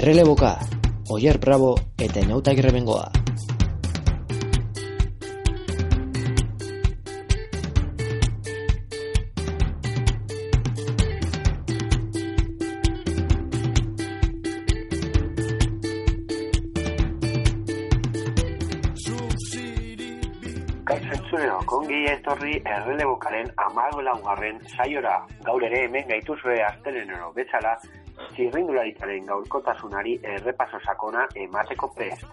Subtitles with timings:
[0.00, 0.56] Erreleboka,
[1.12, 3.10] Oier Bravo eta Nauta Girrebengoa.
[20.88, 25.20] Kaixo entzuneo, kongi etorri errelebokaren amago laugarren saiora.
[25.44, 27.76] Gaur ere hemen gaituzue astelenero betxala,
[28.36, 32.24] zirrindularitaren gaurkotasunari errepaso sakona emateko prest.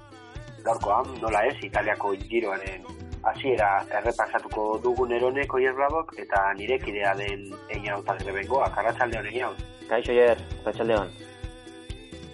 [0.63, 2.87] Gaurkoan, nola ez, Italiako giroaren
[3.27, 9.53] hasiera errepasatuko dugun eroneko hierbladok eta nire kidea den eina otagre bengoa, karratxaldeon egin hau.
[9.89, 11.13] Kaixo jer, Ratxaldeon.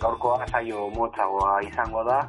[0.01, 2.21] Gaurkoa saio motzagoa izango da,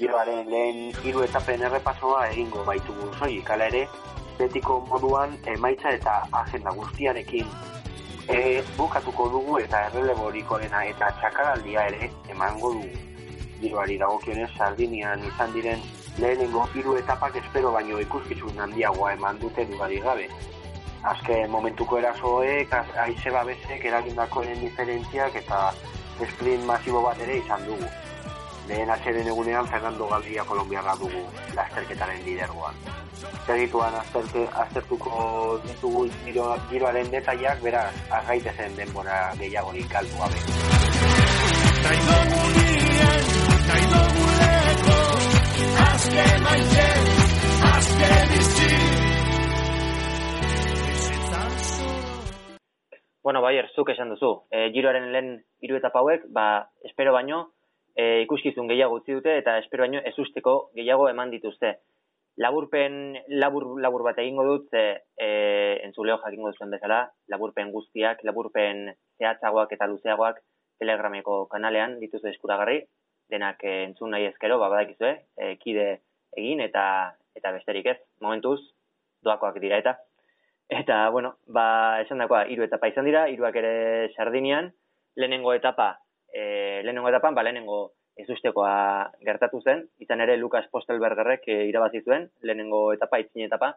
[0.00, 3.86] giroaren lehen hiru etapen errepasoa egingo baitugu soilik hala ere,
[4.38, 7.48] betiko moduan emaitza eta agenda guztiarekin
[8.28, 13.04] e, bukatuko dugu eta erreleborikoena eta txakaraldia ere emango dugu.
[13.60, 15.82] Giroari dagokionez Sardinian izan diren
[16.18, 20.28] lehenengo hiru etapak espero baino ikuskizun handiagoa eman dute dugari gabe.
[21.06, 25.72] Azken momentuko erasoek, az- aize babesek eragindakoen diferentziak eta
[26.32, 27.88] sprint masibo bat ere izan dugu.
[28.68, 31.20] Lehen atxeden egunean Fernando Galdria kolombiarra dugu
[31.54, 32.74] lasterketaren lidergoan.
[33.46, 40.42] Segituan azterte, aztertuko ditugu giro, giroaren detaiak, beraz, argaitezen denbora gehiagorik galdu gabe.
[43.68, 44.98] Nahi doguleko,
[45.86, 46.86] azken maite,
[47.70, 48.70] azken izi.
[50.42, 52.22] Bizitzan zoro.
[53.22, 54.32] Bueno, Baier, zuk esan duzu.
[54.50, 56.48] E, giroaren lehen hiru etapa hauek, ba,
[56.82, 57.46] espero baino,
[57.96, 61.78] e, ikuskizun gehiago utzi dute eta espero baino ez usteko gehiago eman dituzte.
[62.44, 65.28] Laburpen, labur, labur bat egingo dut, e, e,
[65.86, 70.42] entzuleo jakingo duzuen bezala, laburpen guztiak, laburpen zehatzagoak eta luzeagoak
[70.78, 72.82] telegrameko kanalean dituzu eskuragarri,
[73.32, 75.88] denak e, entzun nahi ezkero, ba, badakizue, e, kide
[76.36, 76.84] egin eta
[77.36, 78.60] eta besterik ez, momentuz,
[79.24, 79.96] doakoak dira eta.
[80.68, 83.74] Eta, bueno, ba, esan dakoa, hiru etapa izan dira, hiruak ere
[84.16, 84.72] Sardinian,
[85.16, 85.94] lehenengo etapa,
[86.36, 87.78] e, lehenengo etapan, ba, lehenengo
[88.20, 88.72] ezustekoa
[89.24, 93.72] gertatu zen, izan ere Lucas Postelbergerrek e, irabazi zuen, lehenengo etapa, itzin etapa,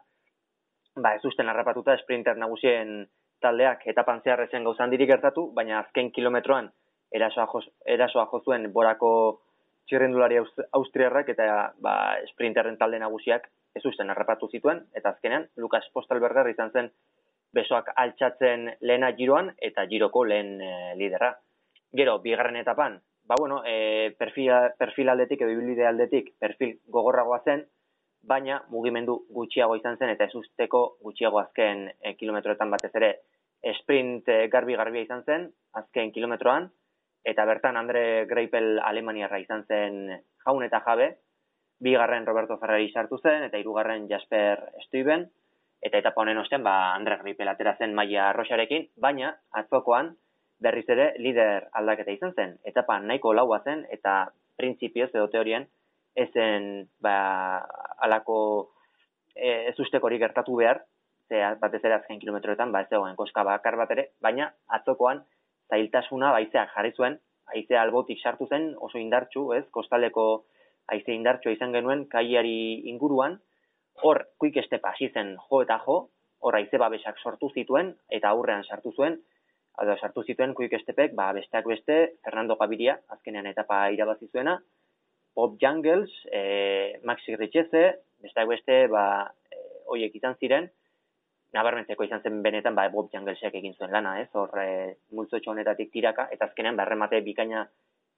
[0.96, 3.06] ba, ezusten harrapatuta sprinter nagusien
[3.40, 6.68] taldeak etapan zehar ezen gauza handirik gertatu, baina azken kilometroan
[7.16, 7.64] erasoa, jos,
[7.96, 9.12] erasoa jo zuen borako
[9.88, 11.46] txirrendulari Aust- austriarrak eta
[11.82, 11.94] ba,
[12.30, 13.48] sprinterren talde nagusiak
[13.80, 16.90] ezusten harrapatu zituen, eta azkenean Lucas Postelberger izan zen
[17.56, 21.32] besoak altxatzen lehena giroan eta giroko lehen e, lidera.
[21.92, 27.64] Gero, bigarren etapan, ba bueno, e, perfil, perfil aldetik edo ibilbide aldetik perfil gogorragoa zen,
[28.22, 33.10] baina mugimendu gutxiago izan zen eta ez usteko gutxiago azken e, kilometroetan batez ere
[33.80, 35.48] sprint e, garbi-garbia izan zen
[35.82, 36.70] azken kilometroan,
[37.26, 40.00] eta bertan Andre Greipel Alemaniarra izan zen
[40.46, 41.10] jaun eta jabe,
[41.80, 45.26] bigarren Roberto Ferrari sartu zen, eta hirugarren Jasper Stuyven,
[45.82, 50.14] eta etapa honen ostean, ba, Andre Greipel atera zen maia roxarekin, baina atzokoan
[50.60, 52.56] berriz ere lider aldaketa izan zen.
[52.64, 55.66] Etapa nahiko laua zen, eta printzipioz edo teorien,
[56.14, 57.16] ezen ba,
[58.04, 58.38] alako
[59.34, 60.82] e, ez ustekorik gertatu behar,
[61.28, 65.22] ze batez ere azken kilometroetan, ba, ez zegoen koska bakar bat ere, baina atzokoan
[65.70, 67.18] zailtasuna baizeak jarri zuen,
[67.54, 70.26] haizea albotik sartu zen, oso indartsu, ez, kostaldeko
[70.90, 73.38] haize indartsua izan genuen kaiari inguruan,
[74.02, 76.00] hor quick step hasi zen jo eta jo,
[76.40, 79.18] hor haize babesak sortu zituen eta aurrean sartu zuen,
[79.80, 84.58] edo sartu zituen quick stepek, ba, besteak beste, Fernando Gaviria, azkenean etapa irabazi zuena,
[85.34, 87.84] Bob Jungles, e, Maxi Richeze,
[88.20, 89.04] besteak beste, ba,
[89.48, 89.62] e,
[89.94, 90.68] oiek izan ziren,
[91.56, 94.28] nabarmentzeko izan zen benetan ba, Bob Junglesek egin zuen lana, ez?
[94.34, 97.64] Hor e, multzotxo honetatik tiraka, eta azkenean berremate bikaina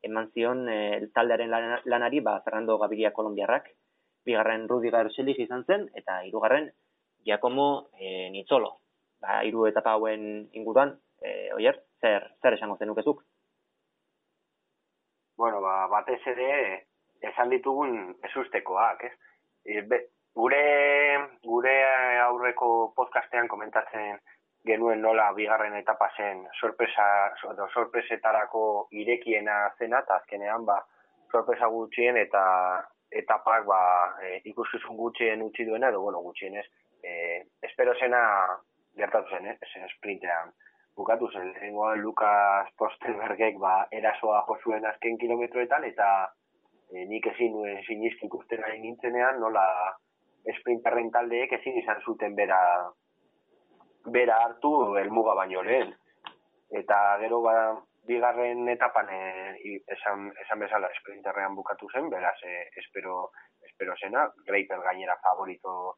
[0.05, 0.78] eman zion e,
[1.15, 3.71] taldearen lana- lanari ba, Fernando Gaviria Kolombiarrak,
[4.27, 6.71] bigarren Rudi Garcelik izan zen, eta hirugarren
[7.25, 8.77] Giacomo e, Nitzolo.
[9.22, 13.22] Ba, hiru etapa hauen inguruan, e, oier, zer, zer esango zenukezuk?
[15.39, 16.51] Bueno, ba, batez ere
[17.22, 19.15] esan ditugun ezustekoak, ez?
[19.65, 19.98] E, be,
[20.34, 20.63] gure,
[21.47, 21.74] gure
[22.27, 24.19] aurreko podcastean komentatzen
[24.66, 27.04] genuen nola bigarren etapa zen sorpresa,
[27.51, 28.65] edo sorpresetarako
[29.03, 30.78] irekiena zena, eta azkenean, ba,
[31.33, 32.42] sorpresa gutxien eta
[33.22, 33.80] etapak, ba,
[34.22, 36.66] e, ikuskizun gutxien utzi duena, edo, bueno, gutxienez,
[37.03, 37.15] e,
[37.69, 38.22] espero zena
[38.97, 39.57] gertatu zen, eh?
[39.72, 40.53] zen sprintean
[40.97, 46.09] bukatu zen, lehenengoan Lucas Postelbergek ba, erasoa jo zuen azken kilometroetan, eta
[46.92, 49.65] e, nik ezin nuen sinizki ikusten ari nintzenean, nola
[50.59, 52.60] sprinterren taldeek ezin izan zuten bera,
[54.16, 55.94] bera hartu helmuga baino lehen.
[56.83, 57.56] Eta gero ba,
[58.09, 59.22] bigarren etapan e,
[59.97, 63.30] esan, esan bezala sprinterrean bukatu zen, beraz, e, espero,
[63.68, 65.95] espero zena, Greipel gainera favorito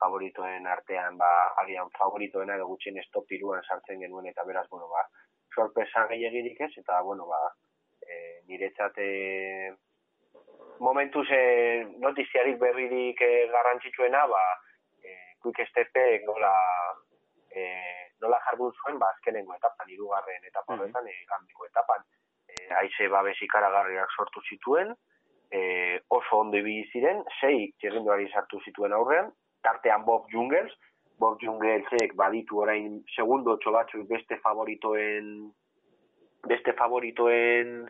[0.00, 1.30] favoritoen artean, ba,
[1.62, 5.02] agian favoritoena edo gutxien stop iruan sartzen genuen, eta beraz, bueno, ba,
[5.54, 7.40] sorpresa gehiagirik ez, eta, bueno, ba,
[8.02, 9.74] e, niretzat e,
[10.80, 14.44] momentuz e, notiziarik berririk e, garrantzitsuena, ba,
[15.02, 16.52] e, quick stepek nola,
[17.50, 17.64] e,
[18.20, 20.80] nola jardun zuen, ba, azkenengo etapan, hirugarren etapa Mhm.
[20.80, 22.04] horretan, e, gambiko etapan,
[22.48, 24.94] e, aize babes ikaragarriak sortu zituen,
[25.50, 29.32] e, oso ondo ibili ziren, sei txirrindulari sartu zituen aurrean,
[29.66, 30.72] tartean Bob Jungels,
[31.18, 35.50] Bob Jungelsek baditu orain segundo batzuk beste favoritoen
[36.46, 37.88] beste favoritoen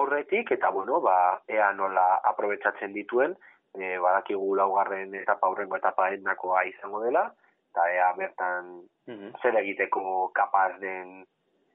[0.00, 3.34] aurretik, eta bueno, ba, ea nola aprobetsatzen dituen,
[3.74, 7.26] e, badakigu laugarren etapa aurrengo etapa endakoa izango dela,
[7.70, 9.32] eta ea bertan Mhm.
[9.42, 11.26] zer egiteko kapaz den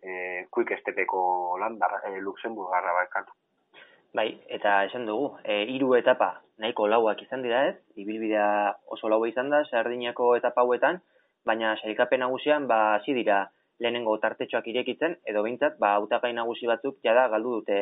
[0.02, 3.34] e, quick stepeko landar, e, Luxemburgarra bakatu.
[4.16, 6.30] Bai, eta esan dugu, e, hiru etapa
[6.64, 8.48] nahiko lauak izan dira ez, ibilbidea
[8.96, 11.02] oso laua izan da, sardinako etapa hauetan,
[11.44, 13.42] baina sailkapen nagusian, ba, hasi dira
[13.84, 17.80] lehenengo tartetxoak irekitzen, edo behintzat, ba, hautagai nagusi batzuk jada galdu dute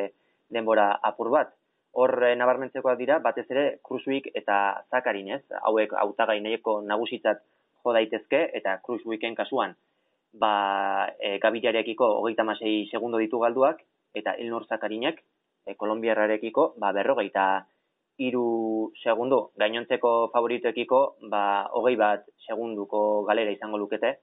[0.57, 1.53] denbora apur bat.
[2.01, 4.57] Hor e, nabarmentzekoak dira, batez ere, Cruiseweek eta
[4.89, 7.45] Zakarin ez, hauek hautagai nahiko nagusitzat
[7.83, 9.77] jo daitezke, eta Cruiseweeken kasuan,
[10.33, 10.55] ba,
[11.21, 13.85] e, gabilarekiko hogeita masei segundo ditu galduak,
[14.17, 15.21] eta Elnor Zakarinek,
[15.65, 17.45] e, Kolombiarrarekiko, ba, berrogeita
[18.17, 20.99] iru segundo, gainontzeko favoritoekiko,
[21.31, 24.19] ba, hogei bat segunduko galera izango lukete,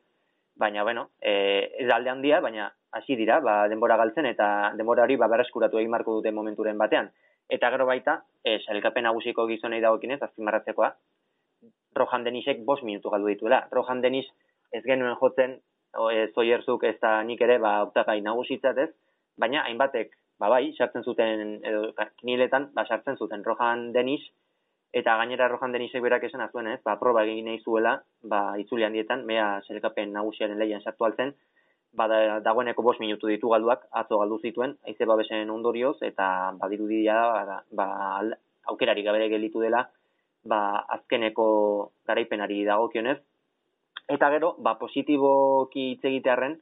[0.61, 5.17] baina, bueno, e, ez alde handia, baina hasi dira, ba, denbora galtzen, eta denbora hori,
[5.17, 7.11] ba, berreskuratu egin marko dute momenturen batean.
[7.51, 10.93] Eta gero baita, e, sailkapen nagusiko gizonei dagokinez, azpimarratzekoa,
[11.97, 13.65] Rohan Denisek bost minutu galdu dituela.
[13.73, 14.29] Rohan Denis
[14.71, 15.57] ez genuen jotzen,
[15.99, 18.91] o, e, zoierzuk ez da nik ere, ba, hautagai nagusitzat ez,
[19.41, 21.91] baina hainbatek, ba bai, sartzen zuten, edo
[22.23, 24.23] kiniletan, ba, sartzen zuten Rohan Denis,
[24.97, 28.87] eta gainera Rohan Denisek berak esan azuen ez, ba, proba egin nahi zuela, ba, itzuli
[28.87, 31.35] handietan, mea selkapen nagusiaren lehian sartu altzen,
[31.93, 37.21] ba, da, dagoeneko bost minutu ditu galduak, atzo galdu zituen, aize babesen ondorioz, eta badirudia
[37.37, 38.39] ba, ba, al-
[38.73, 39.85] aukerari gabere gelitu dela,
[40.49, 41.47] ba, azkeneko
[42.09, 43.19] garaipenari dagokionez,
[44.09, 46.57] eta gero, ba, positiboki hitz egitearren,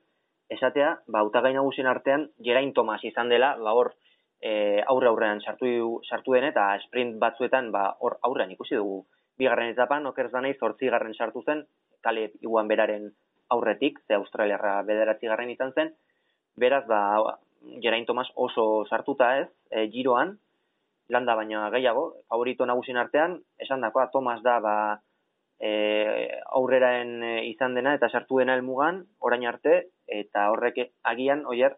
[0.48, 3.92] esatea, ba, hautagai nagusien artean, Geraint Thomas izan dela, ba, hor,
[4.40, 9.02] e, aurre aurrean sartu, sartu den, eta sprint batzuetan, ba, hor aurrean ikusi dugu.
[9.38, 11.64] Bigarren etapan, okerz da nahi, zortzigarren sartu zen,
[12.02, 13.10] kale iguan beraren
[13.54, 15.94] aurretik, ze Australiarra bederatzigarren izan zen,
[16.56, 17.00] beraz, ba,
[17.82, 20.36] Geraint Thomas oso sartuta ez, e, giroan,
[21.08, 24.74] landa baina gehiago, favorito nagusien artean, esan dakoa, Thomas da, ba,
[25.60, 25.70] e,
[26.60, 29.76] aurreraen e, izan dena eta sartu dena helmugan orain arte
[30.06, 30.80] eta horrek
[31.12, 31.76] agian oier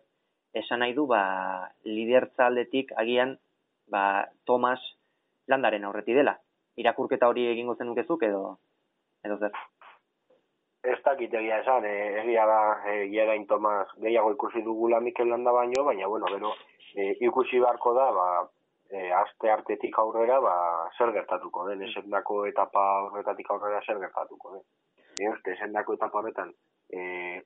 [0.55, 1.23] esan nahi du ba
[1.85, 3.38] lidertza aldetik agian
[3.91, 4.81] ba Thomas
[5.49, 6.37] landaren aurreti dela.
[6.77, 8.59] Irakurketa hori egingo zenukezuk edo
[9.25, 9.53] edo zer.
[10.83, 15.85] Ez dakit egia esan, e, egia da, e, Tomas gehiago ikusi dugula Mikel Landa baino,
[15.85, 16.55] baina, bueno, gero,
[16.94, 18.29] e, ikusi beharko da, ba,
[18.91, 20.55] e, aste artetik aurrera, ba,
[20.99, 24.63] zer gertatuko den, esendako etapa horretatik aurrera zer gertatuko den.
[25.21, 26.53] E, uste, esendako etapa horretan,
[26.93, 27.43] e,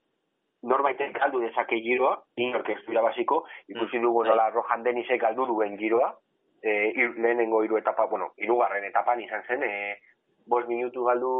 [0.64, 5.76] norbaitek galdu dezake giroa, inork ez dira basiko, ikusi dugu nola Rohan Denisek galdu duen
[5.78, 6.14] giroa,
[6.62, 9.98] e, ir- lehenengo hiru etapa, bueno, hirugarren etapan izan zen, e,
[10.46, 11.32] bost minutu galdu,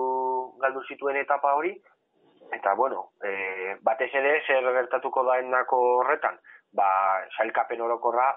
[0.61, 1.73] galdu zituen etapa hori,
[2.53, 5.39] eta bueno, e, batez ere zer gertatuko da
[5.71, 6.39] horretan,
[6.73, 6.89] ba,
[7.39, 8.35] sailkapen orokorra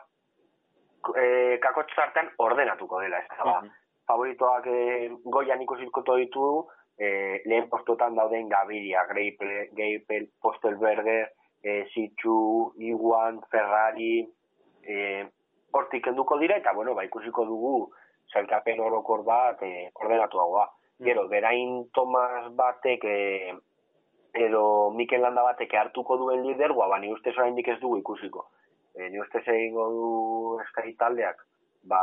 [1.16, 3.62] e, kakotx hartan ordenatuko dela, ez da, ba,
[4.08, 11.32] favoritoak e, goian ikusiko ditugu, e, lehen postotan dauden Gaviria, Greipel, Greipel Postelberger,
[11.64, 14.28] e, Sitxu, Iguan, Ferrari,
[14.84, 15.26] e,
[15.74, 17.76] hortik kenduko dira, eta bueno, ba, ikusiko dugu
[18.34, 20.68] zailkapen orokor bat e, ordenatuagoa.
[21.04, 23.54] Gero, berain Tomas batek e,
[24.34, 28.48] edo Mikel Landa batek hartuko duen lidergoa, ba, ni ustez oraindik ez dugu ikusiko.
[28.98, 30.06] E, ni ustez egingo du
[30.64, 31.44] eskari taldeak,
[31.86, 32.00] ba,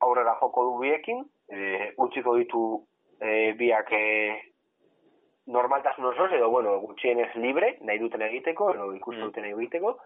[0.00, 2.60] aurrera joko du biekin, e, utziko ditu
[3.20, 4.04] e, biak e,
[5.46, 9.30] normaltasun osoz, edo, bueno, gutxienez libre, nahi duten egiteko, edo ikusten Mm.
[9.32, 9.96] duten egiteko,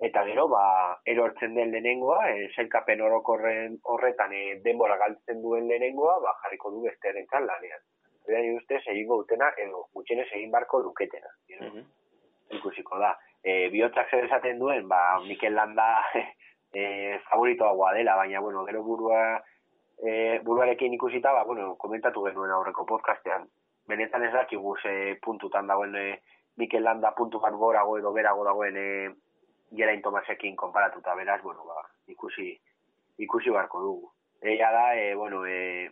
[0.00, 0.62] eta gero, ba,
[1.04, 6.82] erortzen den lehenengoa, e, sailkapen orokorren horretan e, denbora galtzen duen lehenengoa, ba, jarriko du
[6.82, 7.80] besteren lanean.
[8.26, 11.28] Eta ni ustez egingo dutena, edo gutxienez egin barko luketena.
[11.48, 11.84] Gero, Mhm.
[12.50, 13.16] ikusiko da.
[13.42, 16.02] E, bihotzak zer esaten duen, ba, Mikel Landa
[16.74, 19.20] e, favoritoagoa dela, baina, bueno, gero burua,
[20.02, 23.46] e, buruarekin ikusita, ba, bueno, komentatu genuen aurreko podcastean.
[23.86, 26.06] Benetan ez dakigu ze puntutan dagoen e,
[26.56, 28.88] Mikel Landa puntu bat gorago edo berago dagoen e,
[29.76, 32.50] Geraint Tomasekin konparatuta beraz, bueno, ba, ikusi,
[33.18, 34.10] ikusi barko dugu.
[34.42, 35.90] Egia da, e, bueno, e,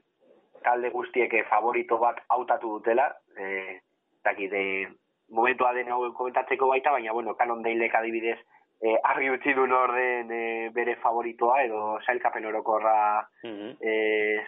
[0.64, 3.80] talde guztiek favorito bat hautatu dutela, e,
[4.24, 4.88] dakit, e,
[5.34, 8.38] momentua den hau komentatzeko baita, baina, bueno, kanon deilek adibidez,
[8.80, 13.76] e, argi utzi du norden e, bere favoritoa, edo sailkapen orokorra Mhm.
[13.80, 14.46] e,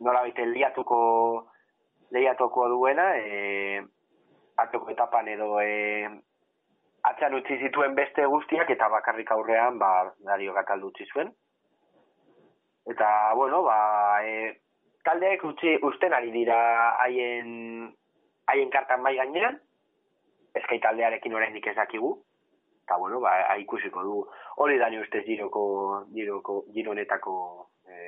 [0.00, 1.50] nola baita liatuko
[2.10, 3.82] lehiatuko duena, e,
[4.56, 6.08] atzoko etapan edo e,
[7.08, 11.30] atzean utzi zituen beste guztiak eta bakarrik aurrean ba, Dario Gataldu utzi zuen.
[12.88, 13.78] Eta, bueno, ba,
[14.24, 14.54] e,
[15.04, 16.58] taldeek utzi, usten ari dira
[17.04, 17.94] haien
[18.48, 19.58] haien kartan bai gainean,
[20.54, 22.14] eskai taldearekin oraindik ez dakigu,
[22.84, 24.26] eta, bueno, ba, ikusiko dugu.
[24.56, 27.34] Hori da ni ustez giroko, giroko, gironetako
[27.84, 27.98] e,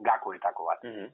[0.00, 0.82] gakoetako bat.
[0.84, 1.12] Mhm.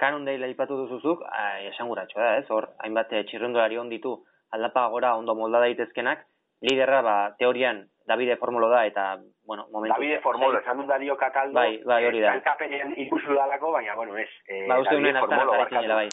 [0.00, 2.46] Kanon deila ipatu duzuzuk, eh, esanguratxoa da, ez?
[2.50, 4.14] Hor, hainbat eh, txirrendulari hon ditu
[4.50, 6.24] aldapa gora ondo molda daitezkenak,
[6.62, 9.94] liderra, ba, teorian, Davide Formulo da, eta, bueno, momentu...
[9.94, 12.32] Davide Formolo, esan dut Dario Cataldo, Bai, bai, hori da.
[12.32, 14.28] Sailkapenean ikusi dudalako, baina, bueno, ez.
[14.48, 15.52] Eh, Ba, uste Davide Formolo,
[15.94, 16.08] bai.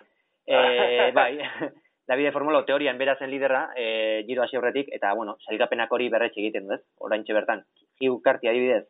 [0.46, 1.32] E, bai,
[2.08, 6.68] Davide Formulo teorian berazen liderra, e, giro hasi horretik, eta, bueno, sailkapenak hori berretxe egiten
[6.68, 6.84] du, ez?
[7.04, 7.66] Oraintxe bertan,
[8.00, 8.86] Hiu karti adibidez,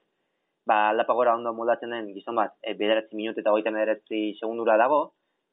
[0.69, 4.77] ba, aldapa gora ondo moldatzen den gizon bat, e, bederatzi minut eta hogeita bederatzi segundura
[4.77, 4.99] dago,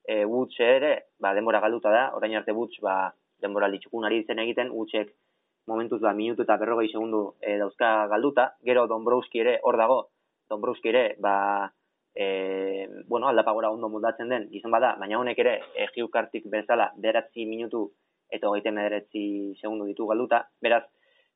[0.05, 4.43] e, Woods ere, ba, denbora galduta da, orain arte Woods, ba, denbora litxukun ari zen
[4.45, 5.15] egiten, Woodsek
[5.67, 9.99] momentuz ba, minutu eta berrogei segundu e, dauzka galduta, gero Dombrowski ere hor dago,
[10.51, 11.71] Dombrowski ere, ba,
[12.15, 16.93] e, bueno, aldapa gora ondo moldatzen den, gizon bada, baina honek ere, e, jiukartik bezala,
[16.97, 17.89] beratzi minutu
[18.31, 19.25] eta hogeita bederatzi
[19.61, 20.85] segundu ditu galduta, beraz,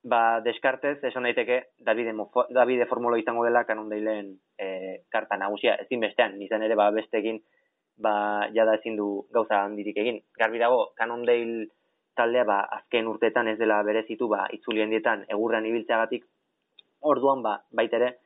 [0.02, 5.74] ba, deskartez, esan daiteke, Davide, Mofo, Davide Formulo izango dela kanon deilen e, karta nagusia,
[5.84, 7.42] ezin bestean, izan ere, ba, bestekin,
[7.98, 8.14] ba,
[8.54, 10.22] jada ezin du gauza handirik egin.
[10.38, 11.68] Garbi dago, kanon deil
[12.18, 16.26] taldea, ba, azken urteetan ez dela berezitu, ba, itzulien dietan, egurran ibiltzeagatik,
[17.06, 18.16] orduan, ba, baitere,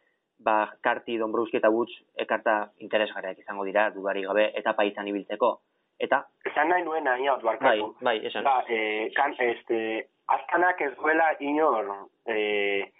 [0.44, 1.94] ba, karti, Dombrowski eta Woods
[2.25, 5.58] ekarta interesgarriak izango dira, dudari gabe, eta paizan ibiltzeko.
[6.02, 7.94] Eta, Esan nahi nuen nahi hau bai, barkatu.
[8.00, 8.44] bai, esan.
[8.44, 11.92] Ba, eh, kan, este, azkanak ez duela inor,
[12.26, 12.90] eh,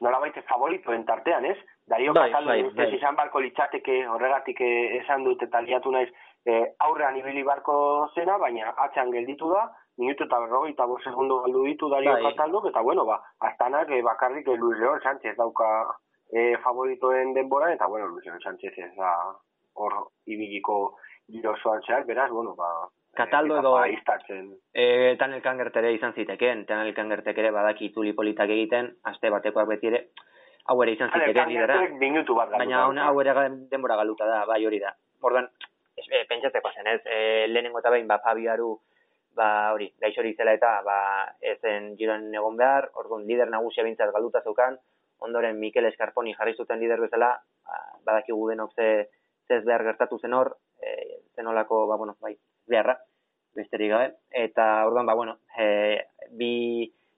[0.00, 1.56] nola baite favoritoen tartean, ez?
[1.88, 2.94] Dario Bai, Cataldo bai, bai.
[2.96, 6.08] izan barko litzateke horregatik eh, esan dut eta liatu naiz
[6.46, 9.64] eh, aurrean ibili barko zena, baina atzean gelditu da,
[9.98, 12.22] minutu eta berrogei eta bost segundo galdu ditu Dario Bai.
[12.28, 15.70] Cataldo, eta bueno, ba, aztanak eh, bakarrik eh, Luis León Sánchez dauka
[16.32, 19.12] eh, favoritoen denbora, eta bueno, León Sánchez ez da
[19.74, 19.94] hor
[20.26, 24.56] ibiliko giro osoan zehar, beraz, bueno, ba, Cataldo eh, edo-.
[24.72, 29.68] E, Tanel Kangert ere izan zitekeen, Tanel Kangertek ere badaki itzuli politak egiten, aste batekoak
[29.68, 30.02] beti ere,
[30.66, 31.80] hau ere izan Ale, zitekeen lidera.
[32.56, 33.34] Baina hau ere
[33.72, 34.92] denbora galuta da, bai hori da.
[35.22, 35.48] Ordan
[35.96, 37.00] ez, e, pentsatzeko zen, ez?
[37.06, 38.70] E, lehenengo eta behin, ba, Fabio Aru,
[39.34, 41.00] ba, hori, gaixori zela eta, ba,
[41.54, 44.78] ezen giroan egon behar, orduan lider nagusia bintzat galuta zeukan,
[45.24, 47.32] ondoren Mikel Escarponi jarri zuten lider bezala,
[47.66, 48.88] ba, badakigu denok ze,
[49.46, 52.98] ze ez behar gertatu zen hor, e, zenolako, ba, bueno, bai, beharra,
[53.56, 56.04] besterik gabe, eta orduan, ba, bueno, e,
[56.38, 56.52] bi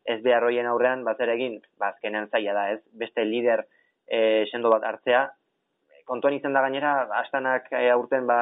[0.04, 2.80] ez behar hoien aurrean, bat egin, ba, azkenean zaila da, ez?
[2.92, 3.66] Beste lider
[4.06, 5.26] e, sendo bat hartzea,
[6.08, 8.40] kontuan izan da gainera, astanak e, aurten ba,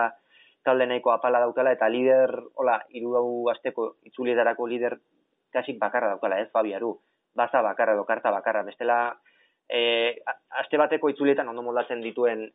[0.65, 4.99] talde nahiko apala daukala, eta lider, hola, hiru hau asteko itzulietarako lider
[5.53, 6.95] kasik bakarra daukala, ez, Fabiaru.
[7.37, 8.99] Baza bakarra edo karta bakarra, bestela
[9.69, 10.23] e,
[10.61, 12.47] aste bateko itzulietan ondo moldatzen dituen,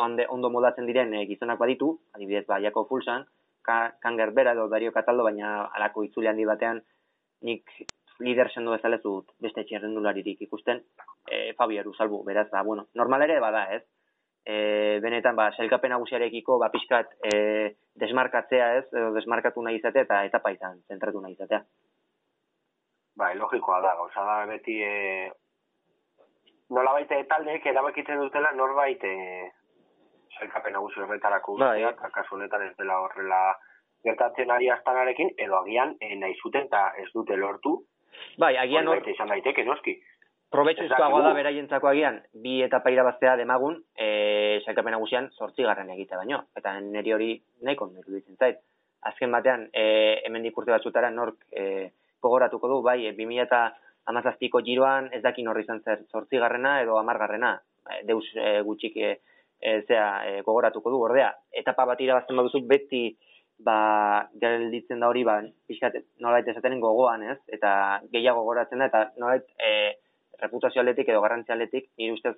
[0.00, 3.26] onde, ondo moldatzen diren e, gizonak baditu, adibidez, ba, Jako Fulsan,
[3.62, 6.82] ka, Kanger Bera edo Dario Cataldo, baina alako itzule handi batean,
[7.46, 7.70] nik
[8.18, 10.82] lider sendo bezala ez dut beste txerrendularirik ikusten,
[11.30, 13.84] e, Fabiaru salbu, beraz, ba, bueno, normal ere bada, ez?
[14.46, 18.86] E, benetan, ba, selkapen nagusiarekiko, ba, pixkat, e, desmarkatzea, ez?
[18.94, 21.62] Edo desmarkatu nahi izatea eta etapa izan, zentratu nahi izatea.
[23.16, 24.94] Bai, logikoa da, gauza da beti e,
[26.70, 29.14] nolabait taldeek erabakitzen dutela norbait e,
[30.38, 31.84] sailkapen nagusi horretarako Bai.
[31.84, 33.42] ustea, kasu honetan ez dela horrela
[34.04, 37.78] gertatzen ari astanarekin, edo agian e, nahi zuten eta ez dute lortu,
[38.38, 39.96] Bai, agian hor, izan daiteke, noski.
[40.52, 46.44] probetxuzkoagoa da beraientzako agian, bi etapa irabaztea demagun, e, sailkapen nagusian zortzigarren egite baino.
[46.56, 47.30] Eta niri hori
[47.66, 48.62] nahiko iruditzen zait.
[49.10, 51.90] Azken batean, e, hemendik urte batzutara nork e,
[52.22, 53.60] gogoratuko du, bai, e, 2000 eta
[54.12, 57.56] amazazpiko giroan ez daki norri izan zer zortzigarrena edo amargarrena.
[57.86, 59.12] E, deus e, gutxik e,
[59.60, 61.30] e, zea, e, gogoratuko du, ordea.
[61.62, 63.04] Etapa bat irabazten baduzu beti
[63.58, 67.38] ba, gelditzen da hori, ba, pixkat, nolait esaten gogoan, ez?
[67.58, 67.70] Eta
[68.12, 69.96] gehiago gogoratzen da, eta nolait, e,
[70.42, 72.34] reputazio atletik edo garrantzi atletik, nire ustez,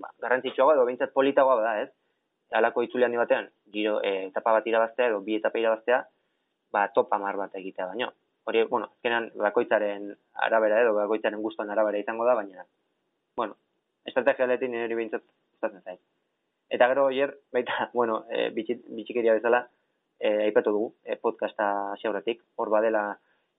[0.00, 1.90] ba, garrantzitsuagoa edo behintzat politagoa da, ez?
[2.56, 6.02] Halako itzule handi batean, giro, e, etapa bat irabaztea edo bi etapa irabaztea,
[6.72, 8.12] ba, top amar bat egitea baino.
[8.44, 10.08] Hori, bueno, azkenan bakoitzaren
[10.46, 12.66] arabera edo bakoitzaren guztuan arabera izango da, baina,
[13.36, 13.56] bueno,
[14.06, 16.00] estrategia aldetik nire behintzat gustatzen zait.
[16.72, 19.66] Eta gero, hier, baita, bueno, e, bitxi, bitxikeria bezala,
[20.18, 23.04] e, aipatu dugu, e, podcasta hasi aurretik, hor badela,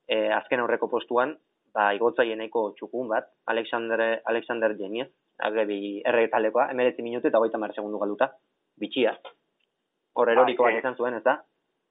[0.07, 1.37] e, azken aurreko postuan,
[1.73, 5.09] ba, igotzaile nahiko txukun bat, Alexander, Alexander Jeniez,
[5.43, 8.29] agebi erre talekoa, emeretzi minutu eta goita mar segundu galduta,
[8.79, 9.15] bitxia.
[10.13, 11.39] Hor eroriko Bai, bat izan zuen, ez da?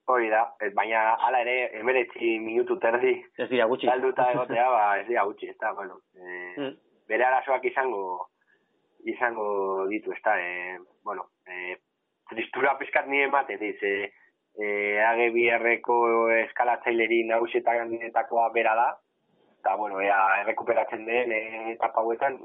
[0.05, 3.87] Hori da, ez, baina hala ere, emeretzi minutu terdi, Ez dira gutxi.
[3.87, 5.99] galduta egotea, ba, ez dira gutxi, ez da, bueno.
[6.15, 6.73] E, Mm.
[7.07, 8.27] bere arazoak izango
[9.05, 11.77] izango ditu, ez da, e, bueno, e,
[12.29, 14.11] tristura pizkat nire emate, diz, e,
[14.59, 18.89] e, AGBR-ko eskalatzaileri nagusietakoa bera da,
[19.59, 22.37] eta, bueno, ea, errekuperatzen den e, etapa hauetan,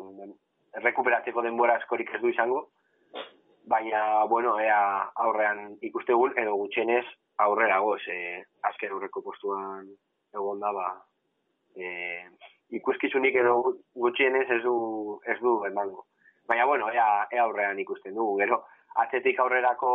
[0.79, 2.69] errekuperatzeko denbora askorik ez du izango,
[3.67, 7.05] baina, bueno, ea aurrean ikustegun, edo gutxenez
[7.45, 9.87] aurrera goz, e, azken aurreko postuan
[10.35, 10.89] egon da, ba,
[11.77, 12.25] e,
[12.79, 16.05] ikuskizunik edo gutxienez ez du, ez du emango.
[16.49, 18.63] Baina, bueno, ea, ea aurrean ikusten dugu, gero,
[18.99, 19.91] atzetik aurrerako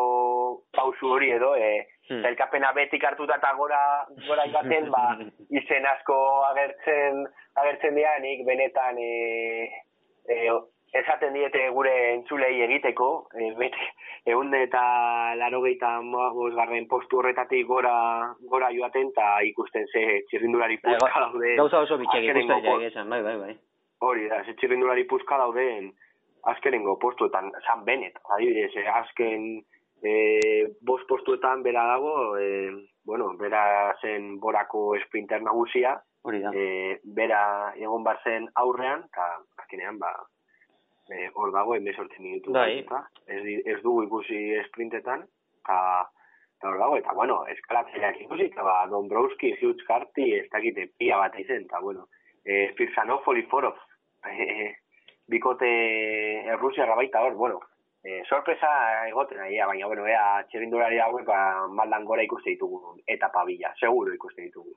[0.71, 2.25] pausu hori edo, e, Hmm.
[2.27, 5.03] elkapena betik hartuta eta gora, gora joaten, ba,
[5.59, 6.15] izen asko
[6.49, 7.21] agertzen,
[7.61, 9.69] agertzen dira, nik benetan e,
[10.27, 10.39] e,
[10.93, 13.87] esaten diete gure entzulei egiteko, e, bete,
[14.29, 14.81] egunde eta
[15.39, 15.95] larogeita
[16.55, 17.93] garren postu horretatik gora,
[18.49, 21.55] gora joaten, eta ikusten ze txirrindulari Bai, puzka ga- daude.
[21.57, 23.55] Gauza oso bitxek azkenengo ikusten bai, bai, bai.
[24.03, 25.91] Hori da, ze txirrindulari puzka dauden
[26.43, 29.63] azkenengo postuetan, San Benet, adibidez, eh, azken
[30.03, 30.13] e,
[30.81, 32.69] bost postuetan bera dago, e,
[33.05, 36.51] bueno, bera zen borako sprinter nagusia, Hori da.
[36.53, 39.29] e, bera egon bar zen aurrean, eta
[39.63, 40.11] azkenean, ba,
[41.09, 42.53] e, hor dago, emesorte minutu.
[42.55, 42.83] Bai.
[43.27, 45.25] Ez, ez dugu ikusi sprintetan,
[45.63, 45.79] eta
[46.57, 51.17] eta hor dago, eta bueno, eskalatzaileak ikusi, eta ba, Dombrowski, Hughes Carty, ez dakite, pia
[51.19, 52.07] bat izen, eta bueno,
[52.45, 53.75] e, Firzanov, Oliforov,
[54.31, 54.69] e,
[55.27, 55.69] bikote
[56.55, 57.59] Errusiarra baita hor, bueno,
[58.03, 58.69] e, sorpresa
[59.07, 64.13] egoten aia, baina bueno, ea txerindulari hauek ba, maldan gora ikuste ditugu etapa bila, seguro
[64.13, 64.75] ikuste ditugu.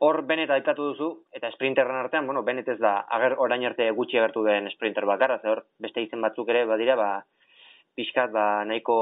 [0.00, 4.18] Hor Benet aipatu duzu, eta sprinterren artean, bueno, Benet ez da, ager orain arte gutxi
[4.20, 7.08] agertu den sprinter bakarra, ze hor beste izen batzuk ere badira, ba,
[7.98, 8.98] pixkat, ba, nahiko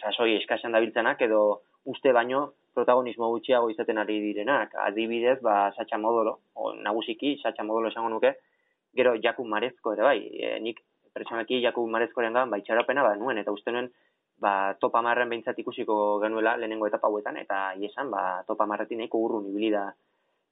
[0.00, 1.42] sasoi eskasean dabiltzenak, edo
[1.92, 4.74] uste baino protagonismo gutxiago izaten ari direnak.
[4.86, 8.32] Adibidez, ba, Satxa Modolo, o, nagusiki, Satxa Modolo esango nuke,
[8.96, 10.80] gero Jakub Marezko ere bai, e, nik
[11.16, 13.92] pertsonaki Jakub Marezkoren gan, ba, itxaropena, ba, nuen, eta uste nuen,
[14.38, 19.20] ba, topa marren behintzat ikusiko genuela lehenengo etapa hauetan, eta iesan, ba, topa marretin nahiko
[19.24, 19.86] urrun ibili da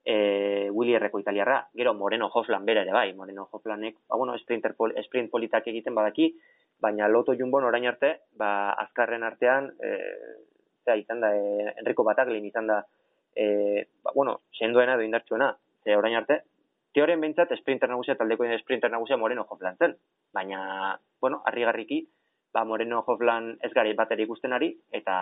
[0.04, 1.68] e, Willy Erreko italiarra.
[1.74, 5.94] Gero Moreno Hoflan bera ere bai, Moreno Hoflanek, ba, bueno, sprinter pol, sprint politak egiten
[5.94, 6.32] badaki,
[6.80, 9.92] baina Loto Jumbon orain arte, ba, azkarren artean, e,
[10.84, 12.82] zera, izan da, e, Enrico Bataglin izan da,
[13.34, 16.42] e, ba, bueno, sendoena edo indartsuena, ze orain arte,
[16.94, 19.96] teoren behintzat sprinter nagusia, taldeko sprinter nagusia Moreno Hoflan zen.
[20.32, 22.04] Baina, bueno, harrigarriki,
[22.54, 25.16] ba, Moreno Hoflan ez gari bat ikusten ari, eta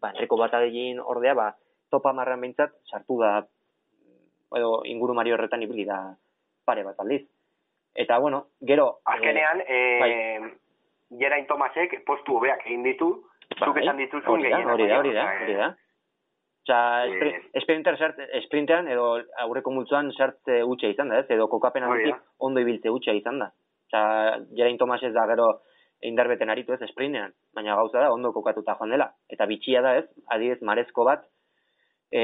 [0.00, 1.50] ba, Enrico Bataglin ordea, ba,
[1.90, 3.42] topa marran behintzat, sartu da,
[4.56, 6.14] edo inguru mari horretan ibili da
[6.64, 7.24] pare bat aldiz.
[7.94, 9.00] Eta, bueno, gero...
[9.04, 10.10] Azkenean, eh, bai.
[10.12, 13.10] e, Geraint Tomasek postu hobeak egin ditu,
[13.56, 15.68] zuk bai, esan dituzun gehienak, hori da, hori da, hori da.
[16.68, 19.06] Eh, espri- sprinter sart, sprintean edo
[19.40, 21.30] aurreko multzoan sarte utxa izan da, ez?
[21.32, 23.48] Edo kokapen aldetik ondo ibiltze utxa izan da.
[23.88, 25.46] Osea, Geraint Tomas ez da gero
[26.02, 29.08] indarbeten aritu ez sprintean, baina gauza da ondo kokatuta joan dela.
[29.28, 31.24] Eta bitxia da ez, adibidez marezko bat,
[32.10, 32.20] e,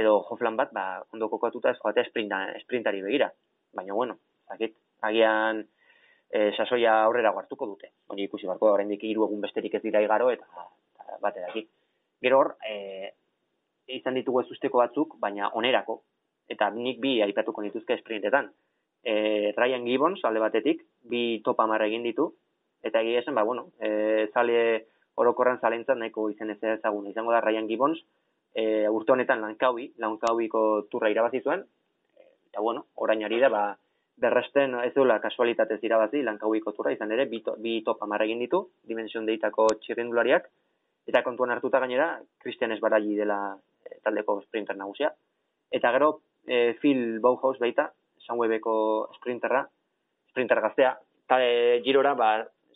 [0.00, 3.30] edo joflan bat, ba, ondo kokatuta ez joatea sprinta, sprintari begira.
[3.76, 5.64] Baina bueno, zakit, agian
[6.30, 7.92] e, sasoia aurrera hartuko dute.
[8.12, 11.66] Hori ikusi barko, oraindik hiru egun besterik ez dira igaro eta, eta bate daki.
[12.22, 13.12] Gero hor, e,
[13.96, 16.02] izan ditugu ez usteko batzuk, baina onerako.
[16.48, 18.50] Eta nik bi aipatuko nituzke sprintetan.
[19.02, 22.32] E, Ryan Gibbons, alde batetik, bi topa marra egin ditu,
[22.86, 27.08] eta egia esan, ba, bueno, e, zale orokorran zalentzat nahiko izen ez ezagun.
[27.10, 28.02] Izango da Ryan Gibbons,
[28.54, 31.64] e, urte honetan lankaubi, lankaubiko turra irabazi zuen,
[32.50, 33.64] eta bueno, orain ari da, ba,
[34.16, 38.62] berresten ez duela kasualitatez irabazi lankauiko turra, izan ere, bi, to, bi marra egin ditu,
[38.88, 40.48] dimension deitako txirrindulariak,
[41.06, 45.12] eta kontuan hartuta gainera, Christian Esbaragi dela e, taldeko sprinter nagusia.
[45.70, 47.90] Eta gero, e, Phil Bauhaus baita,
[48.26, 49.66] Sunwebeko sprinterra,
[50.30, 50.96] sprinter gaztea,
[51.26, 52.30] eta e, girora, ba,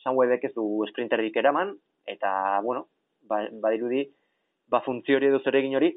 [0.05, 1.75] Sunwebek ez du sprinterrik eraman,
[2.09, 2.33] eta,
[2.65, 2.87] bueno,
[3.29, 4.07] ba, badirudi,
[4.71, 5.91] ba, funtzio hori edo zeregin hori,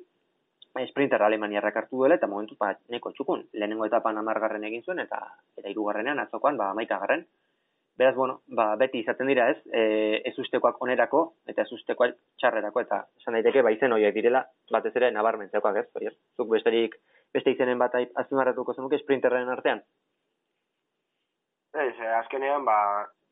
[0.90, 5.20] sprinter alemaniarrak hartu duela, eta momentu, ba, neko txukun, lehenengo etapan amargarren egin zuen, eta
[5.58, 7.26] eta hirugarrenean atzokoan, ba, maikagarren.
[7.96, 12.82] Beraz, bueno, ba, beti izaten dira ez, e, ez ustekoak onerako, eta ez ustekoak txarrerako,
[12.82, 14.42] eta esan daiteke, ba, izen horiek direla,
[14.74, 16.16] batez ere nabarmentzekoak ez, hori ez.
[16.36, 16.98] Zuk besterik
[17.34, 19.84] beste izenen bat azpimarratuko zenuke sprinterren artean?
[21.74, 22.80] Ez, eh, azkenean, ba,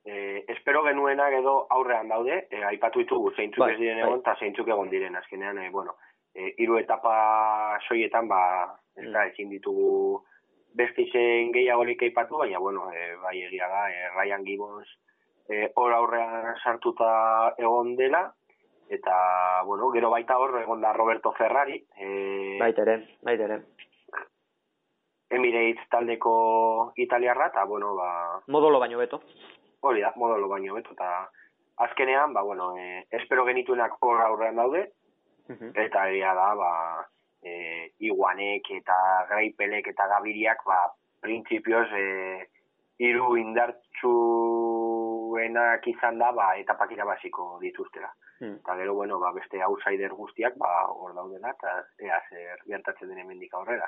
[0.05, 4.07] eh, espero genuenak edo aurrean daude, eh, aipatu ditugu zeintzuk Bai, ez diren bai.
[4.07, 5.95] egon, eta zeintzuk egon diren, azkenean, eh, bueno,
[6.35, 9.11] eh, hiru etapa soietan, ba, ez Mm.
[9.13, 10.23] da, ezin ditugu
[10.73, 14.87] beste izen gehiagorik aipatu, baina, bueno, eh, bai egia da, eh, Ryan Gibbons
[15.49, 18.33] eh, hor aurrean sartuta egon dela,
[18.89, 23.61] eta, bueno, gero baita hor egon da Roberto Ferrari, eh, Baita ere, baita ere.
[25.29, 29.21] Emirates taldeko italiarra, eta, bueno, ba, Modolo baino beto.
[29.81, 31.29] Hori da, modelo baino beto, eta
[31.85, 34.91] azkenean, ba, bueno, eh, espero genituenak hor aurrean daude,
[35.75, 36.71] eta egia da, ba,
[37.43, 38.95] eh, iguanek eta
[39.29, 40.79] graipelek eta gabiriak, ba,
[41.21, 42.47] printzipioz, eh,
[43.01, 48.11] hiru indartsuenak izan da, ba, etapak irabaziko dituztela.
[48.41, 48.57] Hmm.
[48.61, 51.69] Eta gero, bueno, ba, beste outsider guztiak, ba, hor daudela, eta
[52.01, 53.87] ea zer gertatzen den hemendik aurrera.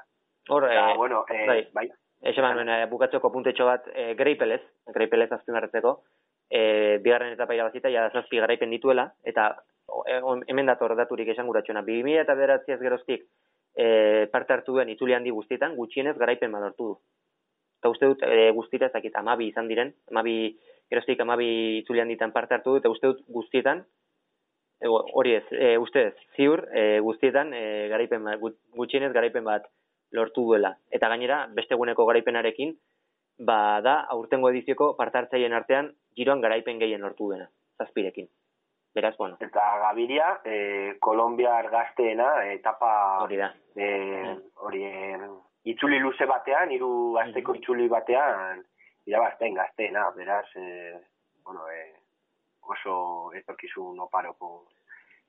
[0.49, 1.69] Hor, Eta, eh, bueno, eh, bai.
[1.73, 1.87] bai,
[2.23, 4.61] Esan nuen, eh, bukatzeko puntetxo bat, eh, greipelez,
[4.95, 5.97] greipelez azpimarratzeko,
[6.49, 9.49] eh, bigarren etapa irabazita, ja zazpi garaipen dituela, eta
[10.07, 11.81] eh, hemen dator daturik esan guratxona.
[11.81, 13.25] 2000 eta bederatziaz geroztik
[13.75, 16.95] eh, parte hartu duen itzuli handi guztietan, gutxienez garaipen bat hartu du.
[17.81, 20.57] Eta uste dut, e, guztita ez amabi izan diren, amabi,
[20.89, 23.83] geroztik amabi itzuli handitan parte hartu du, eta uste dut guztietan,
[24.79, 29.43] e, hori ez, e, uste ez, ziur, e, guztietan e, garaipen bat, gut- gutxienez garaipen
[29.43, 29.67] bat
[30.13, 30.75] lortu duela.
[30.91, 32.75] Eta gainera, beste eguneko garaipenarekin,
[33.39, 37.49] ba da, aurtengo edizioko parte hartzaien artean, giroan garaipen gehien lortu duena,
[37.81, 38.29] zazpirekin.
[38.93, 43.23] Beraz, bueno, eta gabiria, eh, Kolombiar gazteena, etapa...
[43.23, 43.49] hori da.
[43.75, 45.17] eh, hori eh,
[45.73, 48.61] itzuli luze batean, hiru asteko itzuli batean
[49.09, 50.93] irabazten gazteena, beraz, eh,
[51.43, 51.95] bueno, eh,
[52.69, 54.67] oso etorkizun oparoko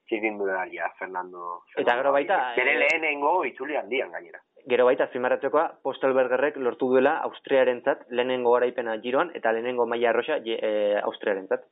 [0.07, 1.63] txirindularia Fernando.
[1.75, 4.39] Eta gero baita, Bere eh, lehenengo itzuli handian gainera.
[4.69, 10.71] Gero baita, azpimarratzekoa, Postelbergerrek lortu duela Austriarentzat lehenengo garaipena giroan, eta lehenengo maila arroxa e,
[11.03, 11.67] Austriarentzat.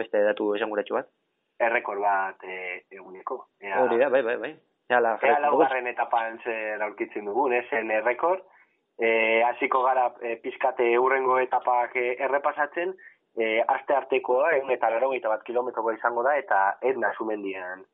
[0.00, 1.10] Beste datu esanguratxo bat.
[1.60, 3.44] Errekor bat eh, eguneko.
[3.60, 4.50] Ea, Hori da, bai, bai, bai.
[4.90, 8.40] Ea, la, Ea laugarren etapan zer aurkitzen dugun, esen errekor.
[8.98, 12.96] E, hasiko gara e, pizkate urrengo etapak e, errepasatzen,
[13.36, 16.60] e, aste artekoa, egun eta laurogeita bat kilometroko izango da, eta
[16.92, 17.84] edna sumendian,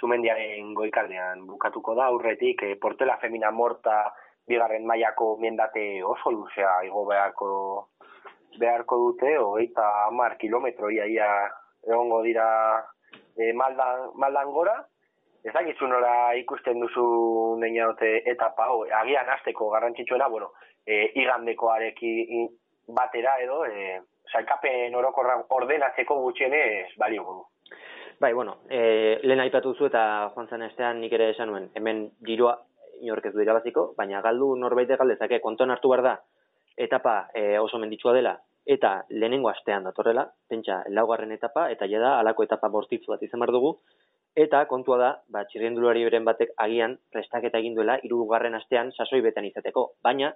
[0.00, 4.00] Sumendiaren goikaldean bukatuko da, aurretik e, portela femina morta
[4.48, 7.48] bigarren mailako mendate oso luzea igo beharko
[8.58, 11.28] beharko dute, hogeita hamar kilometro ia, ia
[11.86, 12.46] egongo dira
[13.36, 14.76] e, maldan, maldan gora,
[15.44, 17.04] ez dakizu nola ikusten duzu
[17.60, 20.50] neinaote etapa hau, agian azteko garrantzitsuena, bueno,
[20.86, 22.48] e, igandekoarekin
[22.96, 24.00] batera edo, e,
[24.32, 27.46] sailkapen orokorra ordenatzeko gutxienez balioko du.
[28.20, 30.00] Bai, bueno, e, lehen aipatu zu eta
[30.34, 32.56] joan zen estean nik ere esan nuen, hemen giroa
[33.06, 36.14] inork ez du irabaziko, baina galdu norbait galdezake, konton hartu behar da,
[36.86, 38.34] etapa e, oso menditsua dela,
[38.66, 43.54] eta lehenengo astean datorrela, pentsa, laugarren etapa, eta jada alako etapa bortitzu bat izan behar
[43.54, 43.72] dugu,
[44.34, 49.46] eta kontua da, ba, txirrendulari beren batek agian prestaketa egin duela, hirugarren astean sasoi betean
[49.46, 50.34] izateko, baina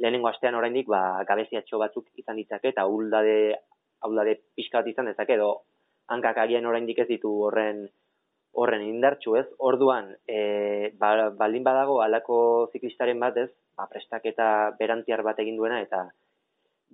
[0.00, 3.58] lehenengo astean oraindik ba, gabeziatxo batzuk izan ditzake, eta uldade,
[4.08, 5.58] uldade pixka bat izan dezake, edo
[6.08, 7.86] hankak agian oraindik ez ditu horren
[8.58, 9.46] horren indartxu ez.
[9.70, 12.38] Orduan, e, ba, baldin badago alako
[12.72, 16.06] ziklistaren bat ez, ba, prestaketa berantiar bat egin duena eta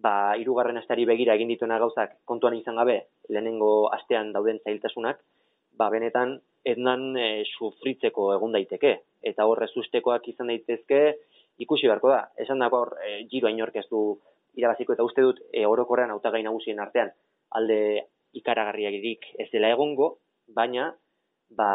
[0.05, 2.98] ba, irugarren asteari begira egin dituena gauzak kontuan izan gabe,
[3.31, 5.22] lehenengo astean dauden zailtasunak,
[5.79, 8.96] ba, benetan ednan e, sufritzeko egun daiteke.
[9.24, 11.00] Eta horre sustekoak izan daitezke,
[11.64, 12.24] ikusi beharko da.
[12.44, 13.79] Esan dago hor, e, giro inork
[14.55, 17.11] irabaziko eta uste dut e, orokorrean hautagai nagusien artean
[17.55, 18.07] alde
[18.40, 20.18] ikaragarriagirik ez dela egongo,
[20.57, 20.90] baina
[21.51, 21.68] ba,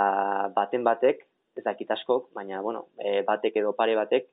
[0.55, 1.23] baten batek,
[1.57, 4.29] ez dakit askok, baina bueno, e, batek edo pare batek,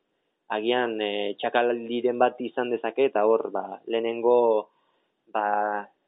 [0.56, 4.36] agian e, txakaldiren bat izan dezake eta hor ba, lehenengo
[5.34, 5.46] ba,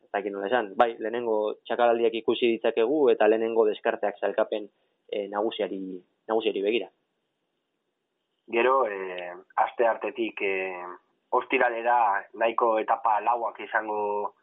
[0.04, 4.68] ez dakit nola esan, bai, lehenengo txakalaldiak ikusi ditzakegu eta lehenengo deskarteak salkapen
[5.10, 6.88] e, nagusiari, nagusiari begira.
[8.48, 9.28] Gero, e,
[9.64, 10.54] aste artetik e,
[11.36, 14.34] ostiralera nahiko etapa lauak izango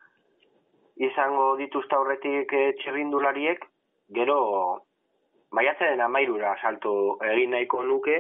[0.96, 3.66] izango dituzte aurretik e, txirrindulariek,
[4.16, 4.40] gero
[5.56, 8.18] maiatzaren amairura salto egin nahiko nuke,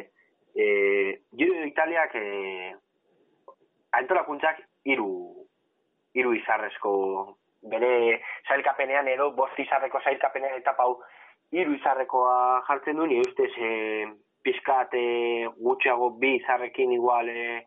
[0.55, 0.65] e,
[1.35, 2.75] Giro Italiak e,
[3.99, 5.09] antolakuntzak hiru
[6.15, 6.91] hiru izarrezko
[7.71, 10.99] bere sailkapenean edo bost izarreko sailkapenean etapa hau
[11.55, 13.71] hiru izarrekoa jartzen du, ni ustez e,
[14.45, 17.65] pizkat e, gutxiago bi izarrekin igual e,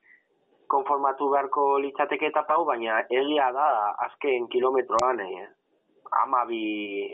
[0.68, 3.68] konformatu beharko litzateke etapa hau, baina egia da
[4.06, 5.46] azken kilometroan e,
[6.22, 6.62] amabi,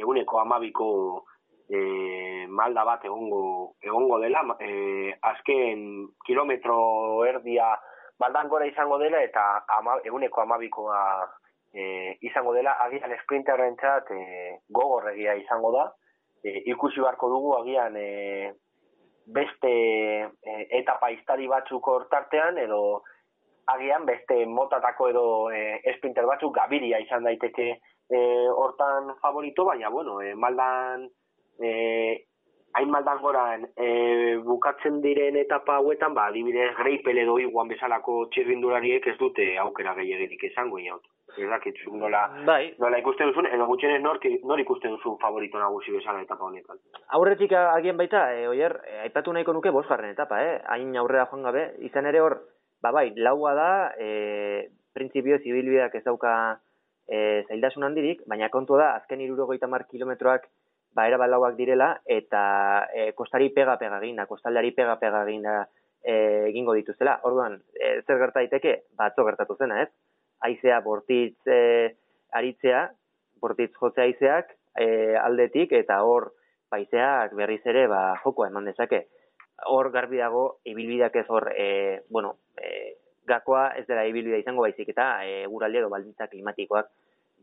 [0.03, 0.89] eguneko amabiko
[1.69, 7.73] e, malda bat egongo, egongo dela, e, azken kilometro erdia
[8.21, 9.45] maldan gora izango dela eta
[9.79, 11.01] ama, eguneko amabikoa
[11.73, 14.21] e, izango dela, agian sprinterren txat e,
[14.71, 15.89] gogorregia izango da,
[16.45, 18.53] e, ikusi beharko dugu agian e,
[19.35, 23.03] beste e, etapa iztari batzuk hortartean edo
[23.67, 27.69] agian beste motatako edo e, sprinter batzuk gabiria izan daiteke
[28.11, 31.09] e, hortan favorito, baina bueno, e, maldan
[31.61, 32.27] e,
[32.75, 33.89] hain maldan goran e,
[34.45, 40.49] bukatzen diren etapa hauetan, ba, adibidez, greipel edo iguan bezalako txirrindulariek ez dute aukera gehiagirik
[40.51, 41.07] izango inaut.
[41.35, 45.95] Ez dakit, nola, Bai, nola ikusten duzun, edo gutxenez nor, nor ikusten duzu favorito nagusi
[45.95, 46.79] bezala etapa honetan.
[47.19, 50.61] aurretik agian baita, e, oier, e, aipatu nahiko nuke bosgarren etapa, eh?
[50.77, 52.39] hain aurrera joan gabe, izan ere hor,
[52.85, 56.35] ba bai, laua da, e, printzipio zibilbideak ez dauka
[57.09, 60.45] e, zaildasun handirik, baina kontu da, azken irurogeita mar kilometroak
[60.95, 62.43] ba, era lauak direla, eta
[62.95, 65.57] e, kostari pega-pega eginda, kostaldeari pega-pega eginda
[66.05, 66.15] e,
[66.51, 67.19] egingo dituzela.
[67.27, 68.77] Orduan, e, zer gerta daiteke?
[68.95, 69.91] Ba, atzo gertatu zena, ez?
[70.47, 71.59] Aizea bortitz e,
[72.37, 72.87] aritzea,
[73.43, 74.87] bortitz jotze aizeak e,
[75.19, 76.31] aldetik, eta hor
[76.71, 79.07] paizeak berriz ere ba, jokoa eman dezake.
[79.71, 84.91] Hor garbi dago, ibilbideak ez hor, e, bueno, e, gakoa ez dela ibilbidea izango baizik
[84.93, 86.91] eta e, guralde edo baldintza klimatikoak.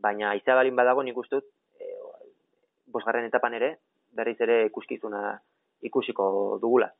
[0.02, 1.48] Baina aizea balin badago nik uste dut,
[1.80, 1.88] e,
[2.92, 3.76] bosgarren etapan ere,
[4.12, 5.38] berriz ere ikuskizuna
[5.88, 6.92] ikusiko dugula.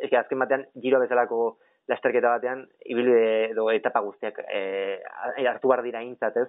[0.00, 1.58] Ez azken batean, giro bezalako
[1.90, 5.00] lasterketa batean, ibilbide edo etapa guztiak e,
[5.46, 6.48] hartu behar dira intzat, ez?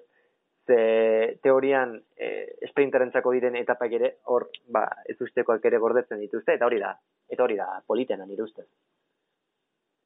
[0.71, 2.27] Ze teorian e,
[2.69, 6.93] sprinterentzako diren etapak ere, hor, ba, ez ustekoak ere gordetzen dituzte, eta hori da,
[7.27, 8.67] eta hori da politena nire ustez.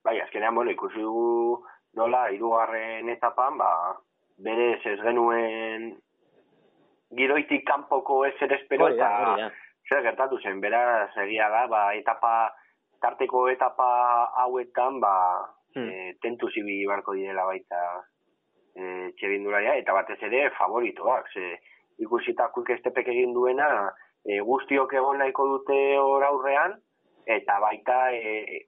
[0.05, 1.61] Bai, azkenean, bueno, ikusi dugu
[1.99, 3.69] nola, hirugarren etapan, ba,
[4.41, 5.91] berez ez genuen
[7.15, 9.51] giroitik kanpoko ez ere espero, eta
[9.85, 12.33] zer gertatu zen, beraz, egia da, ba, etapa,
[13.05, 13.91] tarteko etapa
[14.41, 15.15] hauetan, ba,
[15.75, 15.89] Hmm.
[15.91, 17.79] e, tentu zibi barko direla baita
[18.75, 21.59] e, txebindularia, eta batez ere favoritoak, ze
[22.03, 23.69] ikusita quick stepek egin duena,
[24.25, 26.77] e, guztiok egon nahiko dute hor aurrean,
[27.25, 28.65] eta baita e,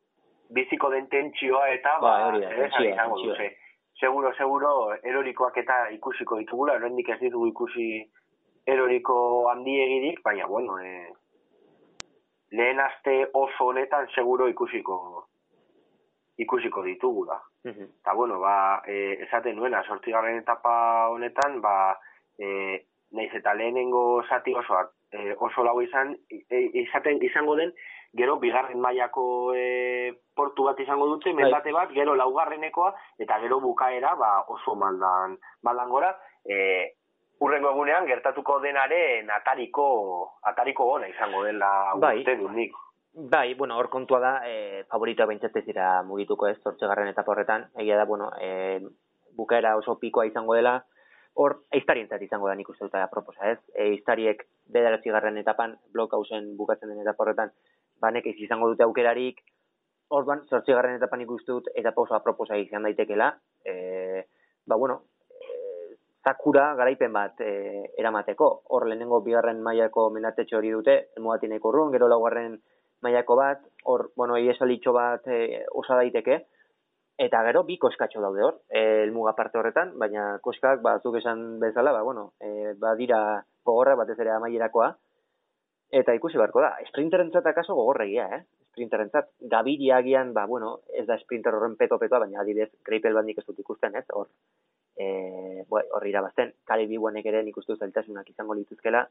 [0.56, 3.52] biziko den tentsioa eta Bai, ba, hori izango du, ze,
[4.00, 7.88] seguro, seguro, erorikoak eta ikusiko ditugula, oraindik ez ditugu ikusi
[8.68, 9.18] eroriko
[9.52, 11.08] handiegirik, baina, bueno, e,
[12.52, 15.28] lehen aste oso honetan seguro ikusiko
[16.38, 17.40] ikusiko ditugula.
[17.68, 17.88] Mhm.
[18.00, 22.00] Eta, bueno, ba, e, esaten nuena, sortzigarren etapa honetan, ba,
[22.40, 24.80] e, naiz eta lehenengo zati oso,
[25.12, 27.74] e, oso lau izan, e, izaten, izango den,
[28.16, 31.44] gero bigarren mailako e, portu bat izango dute, Bai.
[31.44, 35.36] mendate bat, gero laugarrenekoa, eta gero bukaera, ba, oso maldan,
[35.68, 36.16] maldan gora,
[36.48, 36.94] e,
[37.44, 39.88] urrengo egunean gertatuko denaren atariko,
[40.48, 42.20] atariko ona izango dela Bai.
[42.22, 42.74] uste dut nik.
[43.20, 47.64] Bai, bueno, hor kontua da, e, favoritoa behintzat ez dira mugituko ez, zortzegarren etapa horretan,
[47.82, 48.78] egia da, bueno, e,
[49.34, 50.76] bukaera oso pikoa izango dela,
[51.34, 53.58] hor, eiztarientzat izango da nik uste dut proposa, ez?
[53.88, 57.56] Eiztariek bederatzigarren etapan, blok hausen bukatzen den etapa horretan,
[58.00, 59.42] banek ez izango dute aukerarik,
[60.14, 63.34] orduan, zortzigarren etapan nik dut etapa oso aproposa izan daitekela,
[63.66, 64.28] e,
[64.68, 65.02] ba, bueno,
[65.34, 68.54] e, zakura garaipen bat e, eramateko.
[68.70, 72.60] Hor lehenengo bigarren mailako mendatetxe hori dute, elmugatineko urrun, gero laugarren
[73.02, 76.40] mailako bat, hor, bueno, iesalitxo bat e, osa daiteke,
[77.18, 81.60] eta gero bi koskatxo daude hor, e, elmuga parte horretan, baina koskak, ba, zuk esan
[81.60, 84.92] bezala, ba, bueno, e, badira gogorra batez ere amaierakoa,
[86.02, 88.44] eta ikusi beharko da, sprinterentzat akaso gogorregia, eh?
[88.74, 93.40] Sprinterentzat, gabiria agian, ba, bueno, ez da sprinter horren peto-petoa, baina adibidez, greipel bat nik
[93.42, 94.06] ez dut ikusten, ez?
[94.14, 94.28] Hor,
[94.98, 99.08] e, bai, hor irabazten, kale biguanek ere nik uste zailtasunak izango lituzkela,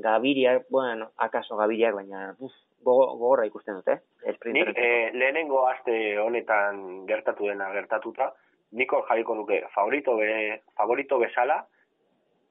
[0.00, 2.52] gabiriak, bueno, akaso gabiriak, baina uf,
[2.84, 4.36] gogo- gogorra ikusten dute, eh?
[4.52, 8.32] Nik eh, lehenengo aste honetan gertatu dena gertatuta,
[8.72, 11.64] nik hor jarriko nuke favorito, be, favorito bezala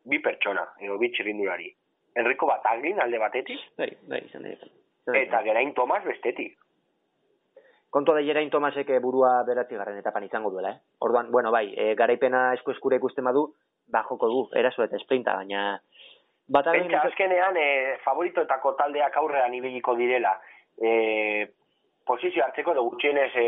[0.05, 1.69] bi pertsona, edo bi txirindulari.
[2.15, 4.45] Enrico Bataglin alde batetik, Bai, bai, izan
[5.15, 6.57] eta Gerain Tomas bestetik.
[7.89, 10.81] Kontua da Jerain Tomasek eh, burua beratzigarren etapan izango duela, eh?
[10.99, 13.47] Orduan, bueno, bai, e, garaipena esku eskura ikusten badu,
[13.89, 15.79] ba joko du, eraso eta sprinta, baina
[16.49, 20.33] Pentsa azkenean e, favoritoetako taldeak aurrean ibiliko direla.
[20.81, 21.47] E,
[22.09, 23.47] posizio hartzeko edo gutxienez e,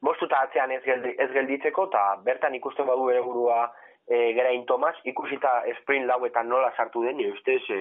[0.00, 3.64] bostuta atzean ez, geldi, ez gelditzeko, eta bertan ikusten badu bere burua
[4.06, 7.80] e, Gerain Tomas, ikusita sprint lauetan nola sartu den, ustez e,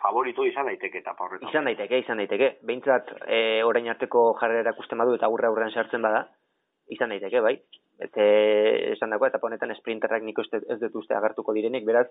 [0.00, 1.50] favorito izan daiteke eta horretan.
[1.50, 2.52] Izan daiteke, izan daiteke.
[2.66, 6.26] Behintzat, e, orain arteko jarrera ikusten badu eta aurre aurrean sartzen bada,
[6.88, 7.58] izan daiteke, bai.
[8.06, 8.24] Eta
[8.92, 12.08] esan dago, eta honetan sprinterrak nik ez dut uste agertuko direnik, beraz,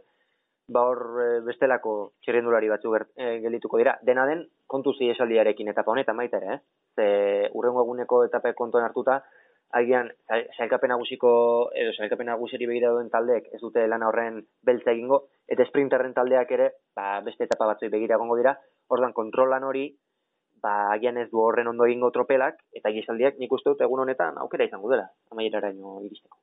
[0.67, 3.97] ba hor e, bestelako txirrendulari batzu ger, e, gelituko dira.
[4.03, 6.59] Dena den, kontu zi esaldiarekin etapa honetan baita ere, eh?
[6.95, 7.07] Ze
[7.53, 9.19] urrengo eguneko etape kontuan hartuta,
[9.75, 10.09] agian
[10.57, 11.31] sailkapen nagusiko
[11.75, 16.51] edo sailkapen nagusiri begira duen taldeek ez dute lan horren beltza egingo eta sprinterren taldeak
[16.57, 18.55] ere ba, beste etapa batzui begira egongo dira
[18.95, 19.85] ordan kontrolan hori
[20.63, 24.37] ba agian ez du horren ondo egingo tropelak eta gizaldiak nik uste dut egun honetan
[24.45, 26.37] aukera izango dela amaieraraino iristeko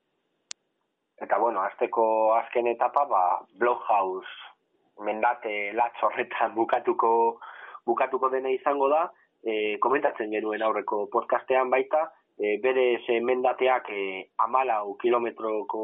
[1.22, 2.04] eta bueno azteko
[2.34, 3.24] azken etapa ba
[3.58, 7.38] Bloghouse mendate latz horretan bukatuko
[7.86, 9.06] bukatuko dena izango da
[9.42, 12.06] e, komentatzen genuen aurreko podcastean baita
[12.38, 14.04] e, bere zemendateak e,
[14.44, 15.82] amalau kilometroko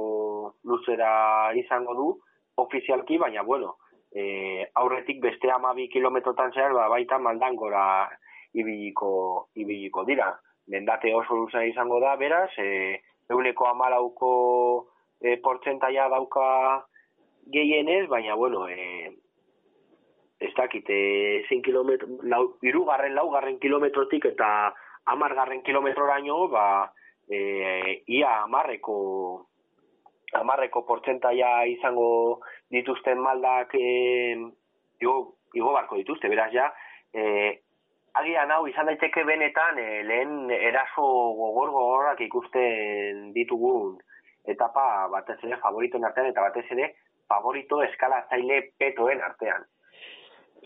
[0.65, 2.09] luzera izango du,
[2.59, 3.77] ofizialki, baina bueno,
[4.13, 8.09] e, aurretik beste amabi kilometrotan zehar, ba, baita maldangora
[8.55, 10.33] ibiliko, ibiliko dira.
[10.69, 14.31] Mendate oso luzera izango da, beraz, e, euneko amalauko
[15.21, 16.85] e, portzentaia dauka
[17.53, 19.13] gehienez, baina bueno, e,
[20.39, 20.99] ez dakite,
[21.49, 24.73] 100 kilometro, lau, irugarren, laugarren kilometrotik eta
[25.11, 26.67] amargarren kilometroraino, ba,
[27.29, 28.99] e, ia amarreko
[30.37, 34.37] amarreko portzentaia izango dituzten maldak e,
[35.01, 35.17] igo,
[35.57, 36.69] igo barko dituzte, beraz ja,
[37.15, 37.23] e,
[38.21, 41.07] agian hau izan daiteke benetan e, lehen eraso
[41.39, 43.97] gogor gogorrak ikusten ditugun
[44.55, 46.93] etapa batez ere favoritoen artean eta batez ere
[47.29, 49.67] favorito eskala zaile petoen artean.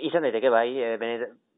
[0.08, 0.96] Izan daiteke bai, e,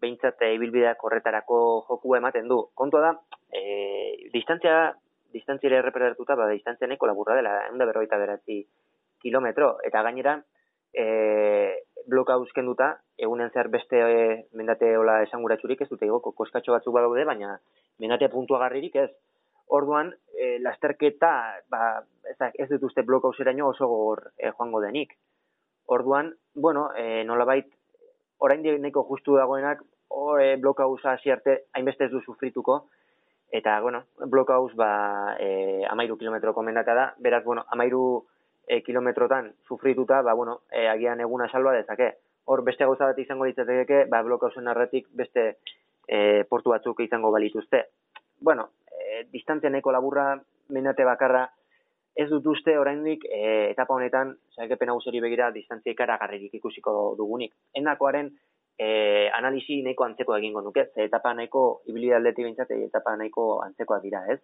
[0.02, 1.58] behintzat e, ibilbideak horretarako
[1.88, 2.60] joku ematen du.
[2.74, 3.12] Kontua da,
[3.52, 4.94] e, distantzia,
[5.34, 8.62] distantziare erreperatuta, ba, distantzia neko laburra dela, egun berroita beratzi
[9.22, 10.38] kilometro, eta gainera,
[10.94, 14.24] e, bloka uzken duta, egunen zer beste e,
[14.58, 17.58] mendate hola esanguratsurik ez dute igoko, koskatxo batzuk badaude, baina
[18.02, 19.10] mendate puntua garririk ez.
[19.68, 25.16] Orduan, e, lasterketa, ba, ez, ez dut uste uzeraino oso gor e, joango denik.
[25.87, 27.66] Orduan, bueno, e, nolabait,
[28.38, 29.83] orain neko justu dagoenak
[30.40, 32.87] e, blokauza hasi arte hainbeste ez du sufrituko,
[33.50, 38.24] eta, bueno, blokauz, ba, e, amairu kilometro komendata da, beraz, bueno, amairu
[38.66, 42.14] e, kilometrotan sufrituta, ba, bueno, e, agian eguna salba dezake.
[42.44, 45.46] Hor, beste gauza bat izango ditzateke, ba, blokauzen arretik beste
[46.09, 47.87] e, portu batzuk izango balituzte.
[48.40, 48.70] Bueno,
[49.14, 50.33] e, distantzia neko laburra,
[50.74, 51.44] mendate bakarra,
[52.14, 57.53] ez dut uste oraindik e, etapa honetan, zailkepen hau begira, distantzia ikaragarrik ikusiko dugunik.
[57.74, 58.31] Endakoaren,
[58.79, 64.00] e, analisi nahiko antzeko egingo nuke, ze etapa nahiko ibilide aldeti bintzat, etapa nahiko antzekoa
[64.00, 64.40] dira, ez?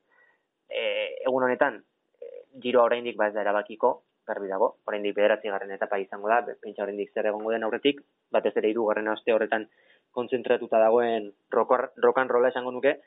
[0.69, 0.83] E,
[1.27, 1.83] egun honetan,
[2.21, 2.31] e,
[2.63, 7.11] giro oraindik ba ez da erabakiko, garbi dago, oraindik bederatzi etapa izango da, pentsa oraindik
[7.13, 9.67] zer egongo den aurretik, batez ere hirugarren aste horretan
[10.13, 13.01] kontzentratuta dagoen rokan rola esango nuke,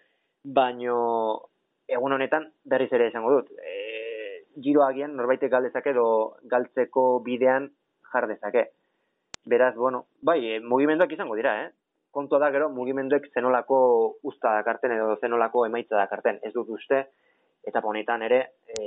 [0.44, 1.50] baino
[1.94, 3.52] egun honetan berriz ere esango dut.
[3.60, 6.08] E, giro agian norbaitek galdezake edo
[6.52, 7.70] galtzeko bidean
[8.14, 8.68] jar dezake.
[9.50, 11.72] Beraz, bueno, bai, e, mugimenduak izango dira, eh?
[12.14, 13.80] Kontua da gero, mugimenduek zenolako
[14.30, 16.40] usta dakarten edo zenolako emaitza dakarten.
[16.44, 17.02] Ez dut uste,
[17.66, 18.86] eta honetan ere, e,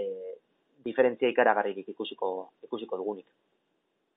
[0.87, 2.33] diferentzia ikaragarririk ikusiko,
[2.69, 3.27] ikusiko dugunik.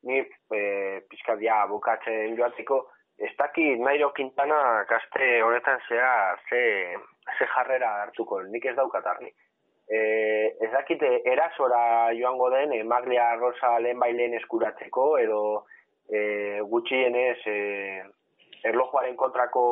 [0.07, 0.61] Ni, e,
[1.09, 2.83] pizkadia bukatzen joatziko,
[3.19, 6.11] ez daki Nairo Quintana gazte honetan zea
[6.47, 6.61] ze,
[7.37, 9.31] ze jarrera hartuko, nik ez daukatarri.
[9.89, 9.99] E,
[10.61, 15.41] ez dakite erasora joango den, e, Maglia Rosa lehen bailen eskuratzeko, edo
[16.09, 17.57] e, gutxienez e,
[18.69, 19.63] erlojuaren kontrako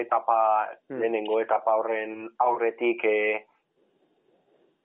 [0.00, 0.38] etapa,
[0.88, 1.00] hmm.
[1.00, 3.18] lehenengo etapa horren aurretik e,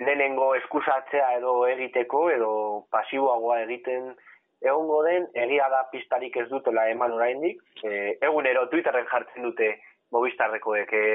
[0.01, 2.51] lehenengo eskusatzea edo egiteko edo
[2.91, 4.11] pasiboagoa egiten
[4.61, 7.61] egongo den, egia da pistarik ez dutela eman oraindik.
[7.83, 9.75] E, egunero Twitterren jartzen dute
[10.11, 11.05] Movistarrekoek e,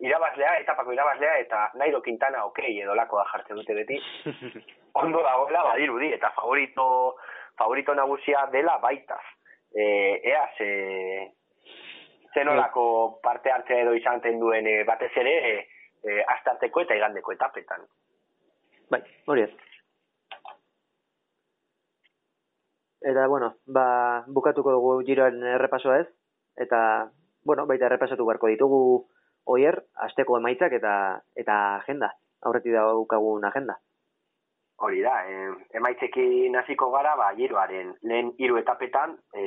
[0.00, 3.98] irabazlea, etapako irabazlea, eta Nairo Quintana okei edo lakoa jartzen dute beti.
[5.02, 7.16] Ondo dagoela badirudi, eta favorito
[7.58, 9.18] favorito nagusia dela baita.
[9.74, 9.84] E,
[10.30, 10.68] ea, ze,
[12.34, 15.54] zenolako parte hartzea edo izan duen e, batez ere e,
[16.04, 17.82] e, astarteko eta igandeko etapetan.
[18.90, 19.50] Bai, hori ez.
[23.08, 26.08] Eta, bueno, ba, bukatuko dugu giroen errepasoa ez,
[26.56, 27.10] eta,
[27.46, 28.80] bueno, baita errepasatu beharko ditugu
[29.54, 30.94] oier, asteko emaitzak eta
[31.42, 32.12] eta agenda,
[32.44, 33.78] aurretik daukagun agenda.
[34.86, 39.44] Hori da, eh, emaitzekin hasiko gara, ba, giroaren lehen hiru etapetan e,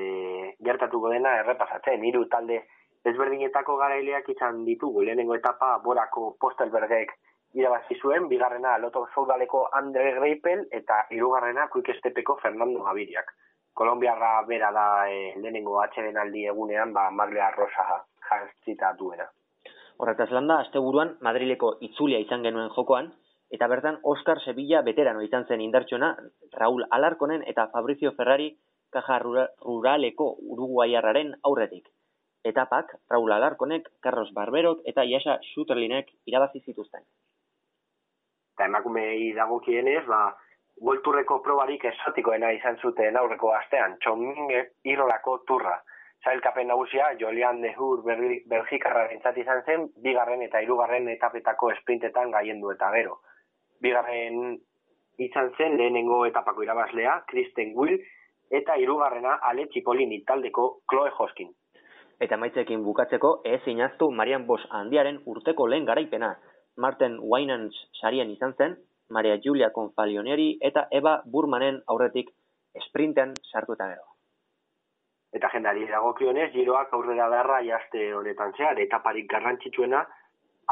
[0.67, 2.03] gertatuko dena errepasatzen.
[2.03, 2.57] Hiru talde
[3.07, 5.05] ezberdinetako garaileak izan ditugu.
[5.07, 7.15] Lehenengo etapa borako postelbergek
[7.61, 13.31] irabazi zuen, bigarrena loto zaudaleko Andre Greipel eta hirugarrena kuikestepeko Fernando Gaviriak.
[13.73, 19.31] Kolombiarra bera da e, lehenengo atxeden aldi egunean, ba, Maglia Rosa jantzita duena.
[20.01, 23.11] Horretaz landa, azte buruan, Madrileko itzulia izan genuen jokoan,
[23.53, 26.15] eta bertan Oscar Sevilla veterano izan zen indartsona,
[26.57, 28.47] Raúl Alarkonen eta Fabrizio Ferrari
[28.95, 31.85] kaja rura- ruraleko uruguaiarraren aurretik.
[32.43, 37.05] Etapak Raul Alarkonek, Carlos Barberok eta Iasa Sutterlinek irabazi zituzten.
[38.57, 40.23] Eta emakumei dagokienez, ba,
[40.81, 41.05] World
[41.45, 44.49] probarik esotikoena izan zuten aurreko astean, Txoming
[44.83, 45.75] irolako turra.
[46.23, 52.91] Zailkapen nagusia, Jolian Nehur Berli- Belgikarraren izan zen, bigarren eta hirugarren etapetako esprintetan gaiendu eta
[52.93, 53.21] gero.
[53.81, 54.59] Bigarren
[55.17, 57.97] izan zen lehenengo etapako irabazlea, Kristen Will,
[58.51, 61.49] eta hirugarrena Ale Txipolini taldeko Chloe Hoskin.
[62.21, 66.35] Eta maitzekin bukatzeko ez inaztu Marian Bosch handiaren urteko lehen garaipena.
[66.77, 68.77] Marten Wainans sarien izan zen,
[69.09, 72.29] Maria Julia Confalionieri eta Eva Burmanen aurretik
[72.87, 74.10] sprinten sartu eta gero.
[75.31, 80.01] Eta jendari dagokionez, giroak aurrera darra jaste honetan zehar, etaparik garrantzitsuena,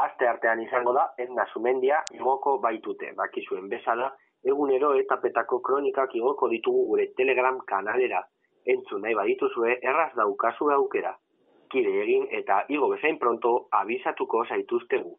[0.04, 4.10] aste artean izango da, etna sumendia igoko baitute, bakizuen bezala,
[4.44, 8.22] egunero etapetako kronikak igoko ditugu gure Telegram kanalera.
[8.66, 11.14] Entzun nahi badituzue, erraz daukazu aukera.
[11.72, 15.14] Kide egin eta igo bezain pronto abisatuko zaituztegu.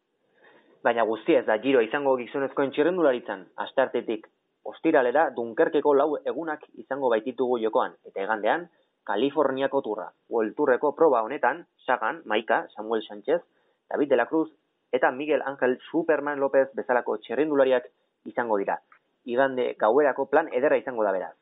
[0.82, 4.26] Baina guztia ez da giro izango gizonezkoen txirrendularitzan, asteartetik
[4.66, 8.68] ostiralera Dunkerkeko lau egunak izango baititugu jokoan, eta egandean,
[9.04, 10.10] Kaliforniako turra.
[10.28, 13.42] Uelturreko proba honetan, Sagan, Maika, Samuel Sánchez,
[13.90, 14.50] David de la Cruz
[14.92, 17.88] eta Miguel Ángel Superman López bezalako txirrendulariak
[18.28, 18.78] izango dira.
[19.24, 21.34] Igande gauerako plan ederra izango da beraz.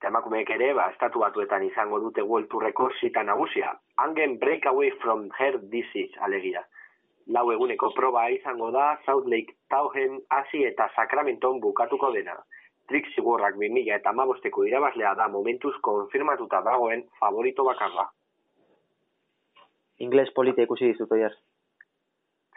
[0.00, 3.72] Eta emakumeek ere, ba, estatu batuetan izango dute World Tourreko zita nagusia.
[4.04, 6.64] Angen breakaway from her disease alegia.
[7.32, 12.36] Lau eguneko proba izango da South Lake Tauhen hasi eta Sacramenton bukatuko dena.
[12.88, 18.08] Trik zigurrak 2000 eta amabosteko irabazlea da momentuz konfirmatuta dagoen favorito bakarra.
[19.98, 21.32] Ingles polita ikusi dizut, oier.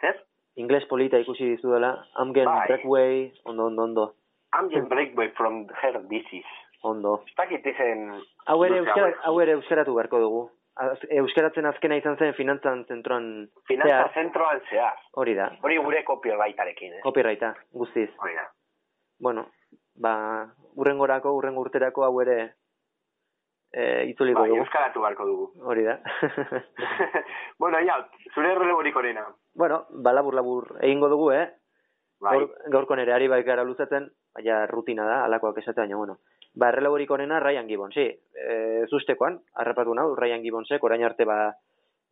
[0.00, 0.18] Zer?
[0.60, 2.66] Ingles polita ikusi dizu dela, Amgen Bai.
[2.68, 4.06] Breakway, ondo, ondo, ondo,
[4.52, 6.48] Angen breakaway from her disease.
[6.82, 7.22] ondo.
[7.28, 8.06] Ez dakit izen...
[8.48, 9.16] Hau ere, hauek.
[9.24, 10.40] hau ere euskaratu beharko dugu.
[10.80, 13.26] Az- Euskaratzen azkena izan zen finantzan zentroan
[13.68, 14.96] Finantza zentroan zehar.
[15.20, 17.00] hori da, Hori gure copyrightarekin, eh?
[17.04, 18.08] copyrighta, guztiz.
[18.18, 18.46] Hori da.
[19.20, 19.46] Bueno,
[20.00, 20.14] ba,
[20.80, 22.38] urrengorako, urrengo urterako hau ere
[23.72, 25.46] e, itzuliko Bai, dugu, euskaratu beharko dugu.
[25.68, 25.98] hori da.
[27.62, 27.98] bueno, ja,
[28.34, 29.26] zure erreleborik onena.
[29.54, 31.46] bueno, ba, labur, labur egingo dugu, eh?
[32.20, 36.18] Bai, Gaur, gaurko nere ari bai gara luzatzen, baina rutina da, alakoak esatea, baina bueno.
[36.54, 38.04] Ba, errelaborik onena Ryan Gibbons, sí.
[38.34, 41.54] E, zustekoan, harrapatu nau, Ryan Gibbonsek, orain arte ba,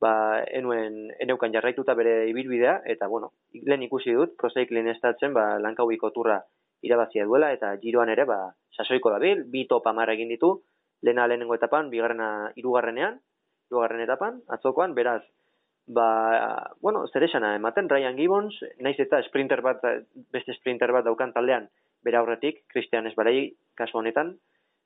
[0.01, 0.13] ba,
[0.55, 6.13] enuen, eneukan jarraituta bere ibilbidea, eta bueno, lehen ikusi dut, prozeik lehen estatzen, ba, lankaubiko
[6.15, 6.39] turra
[6.83, 8.39] irabazia duela, eta giroan ere, ba,
[8.77, 10.53] sasoiko dabil, bi top amar egin ditu,
[11.03, 13.19] lehena lehenengo etapan, bigarrena hirugarrenean,
[13.69, 15.23] hirugarren etapan, atzokoan, beraz,
[15.89, 16.09] ba,
[16.81, 19.83] bueno, zer esana ematen, Ryan Gibbons, naiz eta sprinter bat,
[20.33, 21.69] beste sprinter bat daukan taldean,
[22.05, 24.37] bere aurretik, Christian Esbarei kasu honetan,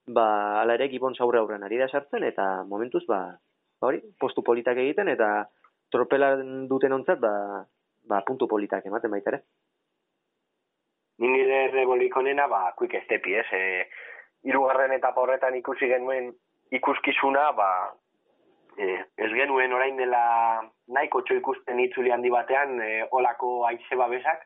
[0.07, 0.27] ba,
[0.63, 3.25] ala ere Gibbons aurre aurren ari da sartzen, eta momentuz, ba,
[3.81, 5.45] ba hori, postu politak egiten, eta
[5.93, 6.35] tropela
[6.71, 7.35] duten ontzat, ba,
[8.09, 9.43] ba, puntu politak ematen baita ere.
[11.23, 13.47] Ni nire errebolik onena, ba, quick stepi, ez?
[13.55, 13.87] E,
[14.51, 16.33] irugarren etapa horretan ikusi genuen
[16.75, 17.69] ikuskizuna, ba,
[18.75, 18.89] e,
[19.23, 20.23] ez genuen orain dela
[20.91, 24.43] nahiko txo ikusten itzuli handi batean, e, olako aize babesak,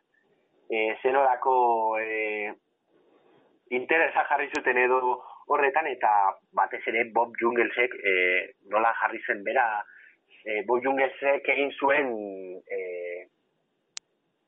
[0.69, 1.55] e, zen olako
[2.03, 2.53] e,
[3.79, 5.01] interesa jarri zuten edo
[5.49, 6.13] horretan, eta
[6.59, 8.13] batez ere Bob Junglesek e,
[8.69, 9.65] nola jarri zen bera,
[10.45, 12.13] e, Bob Junglesek egin zuen
[12.69, 12.83] e,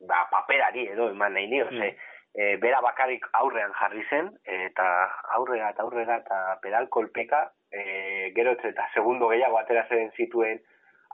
[0.04, 1.94] ba, paperari edo eman nahi nio, ze,
[2.34, 4.88] e, bera bakarrik aurrean jarri zen, eta
[5.36, 10.60] aurrera eta aurrera eta pedal kolpeka, e, gero eta segundo gehiago ateratzen zituen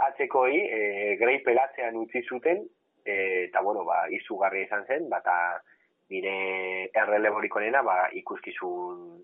[0.08, 0.80] atzekoi, e,
[1.20, 2.64] grei pelatzean utzi zuten,
[3.04, 5.36] e, eta bueno, ba, izugarria izan zen, bata
[6.10, 9.22] nire erreleborik onena, ba, ikuskizun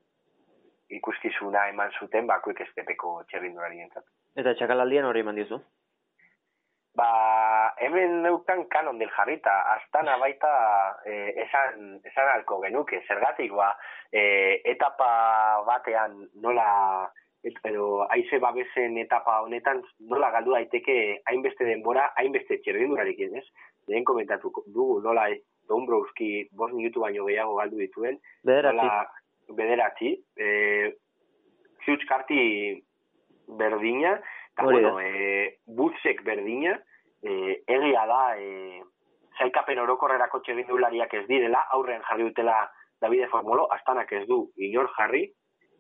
[0.91, 4.07] ikuskizuna eman zuten, ba, quick stepeko txerrindulari entzat.
[4.39, 5.61] Eta txakalaldian hori eman dizu.
[6.99, 7.11] Ba,
[7.81, 10.51] hemen neukan kanon del jarrita, astana baita
[11.07, 13.71] e, esan, esan alko genuke, zergatik ba,
[14.13, 15.11] e, etapa
[15.67, 16.67] batean nola,
[17.45, 19.83] et, edo aize babesen etapa honetan
[20.13, 20.97] nola galdu daiteke
[21.31, 23.47] hainbeste denbora, hainbeste txerdindurarekin, ez?
[23.89, 25.41] Lehen komentatu dugu nola e,
[25.71, 28.77] Dombrowski bost minutu baino gehiago galdu dituen, Bederatzi.
[28.77, 29.07] nola
[29.57, 30.93] bederatzi, e,
[32.09, 32.41] karti
[33.59, 34.15] berdina,
[34.53, 36.77] eta bueno, e, butzek berdina,
[37.23, 38.83] e, egia da, e,
[39.39, 42.61] zailkapen orokorrerako txegindulariak ez direla, aurrean jarri dutela
[43.01, 45.25] Davide Formolo, astanak ez du inor jarri,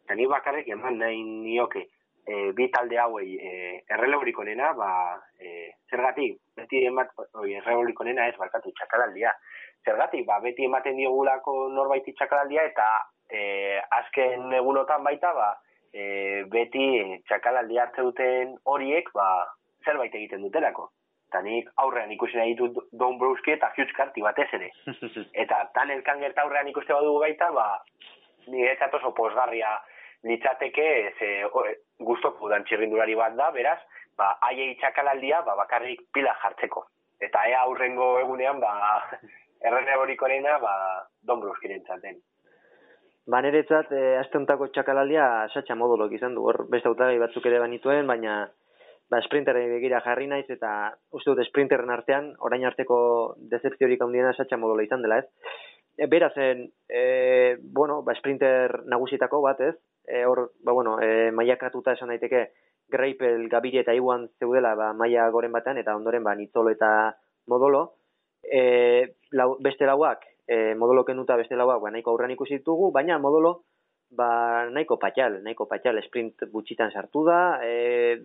[0.05, 1.86] eta ni bakarrik eman nahi nioke
[2.26, 3.51] e, bi talde hauei e,
[3.88, 4.91] erreleborik onena, ba,
[5.38, 9.32] e, zergatik, beti emat, oi, erreleborik onena ez, barkatu, txakalaldia.
[9.86, 12.88] Zergatik, ba, beti ematen diogulako norbaiti txakalaldia, eta
[13.28, 13.43] e,
[14.01, 15.51] azken egunotan baita, ba,
[15.93, 16.86] e, beti
[17.28, 19.28] txakalaldi hartze duten horiek, ba,
[19.84, 20.91] zerbait egiten dutelako.
[21.31, 24.72] Eta nik aurrean ikusi nahi ditut Don Bruski eta Hughes Carty batez ere.
[25.45, 27.66] Eta tan elkan gerta aurrean ikuste badugu baita, ba,
[28.51, 29.70] niretzat oso posgarria
[30.26, 31.62] litzateke, ze o,
[32.09, 33.78] guztoku dan txirrindulari bat da, beraz,
[34.18, 36.83] ba, aiei txakalaldia, ba, bakarrik pila jartzeko.
[37.22, 38.74] Eta ea aurrengo egunean, ba,
[39.70, 40.74] errene horikorena, ba,
[41.22, 42.18] Don Bruskiren txaten.
[43.31, 47.62] Ba, niretzat, e, aste hontako txakalaldia satxa modulok izan du, hor beste hautagai batzuk ere
[47.62, 48.49] banituen, baina
[49.11, 53.00] ba, sprinterrei begira jarri naiz, eta uste dut sprinterren artean, orain arteko
[53.52, 55.56] decepziorik handiena satxa modulo izan dela, ez?
[55.98, 57.02] E, berazen, e,
[57.61, 59.76] bueno, ba, sprinter nagusietako bat, ez?
[60.06, 62.48] E, hor, ba, bueno, e, maiakatuta esan daiteke,
[62.90, 66.90] Greipel, Gabiri eta Iwan zeudela ba, maia goren batean, eta ondoren ba, Nitzolo eta
[67.50, 67.84] Modolo.
[68.42, 68.62] E,
[69.36, 73.52] lau, beste lauak, e, Modolo kenuta beste lauak, ba, nahiko aurrean ikusi ditugu, baina Modolo
[74.11, 78.18] ba, nahiko patxal, nahiko patxal, sprint gutxitan sartu da, e,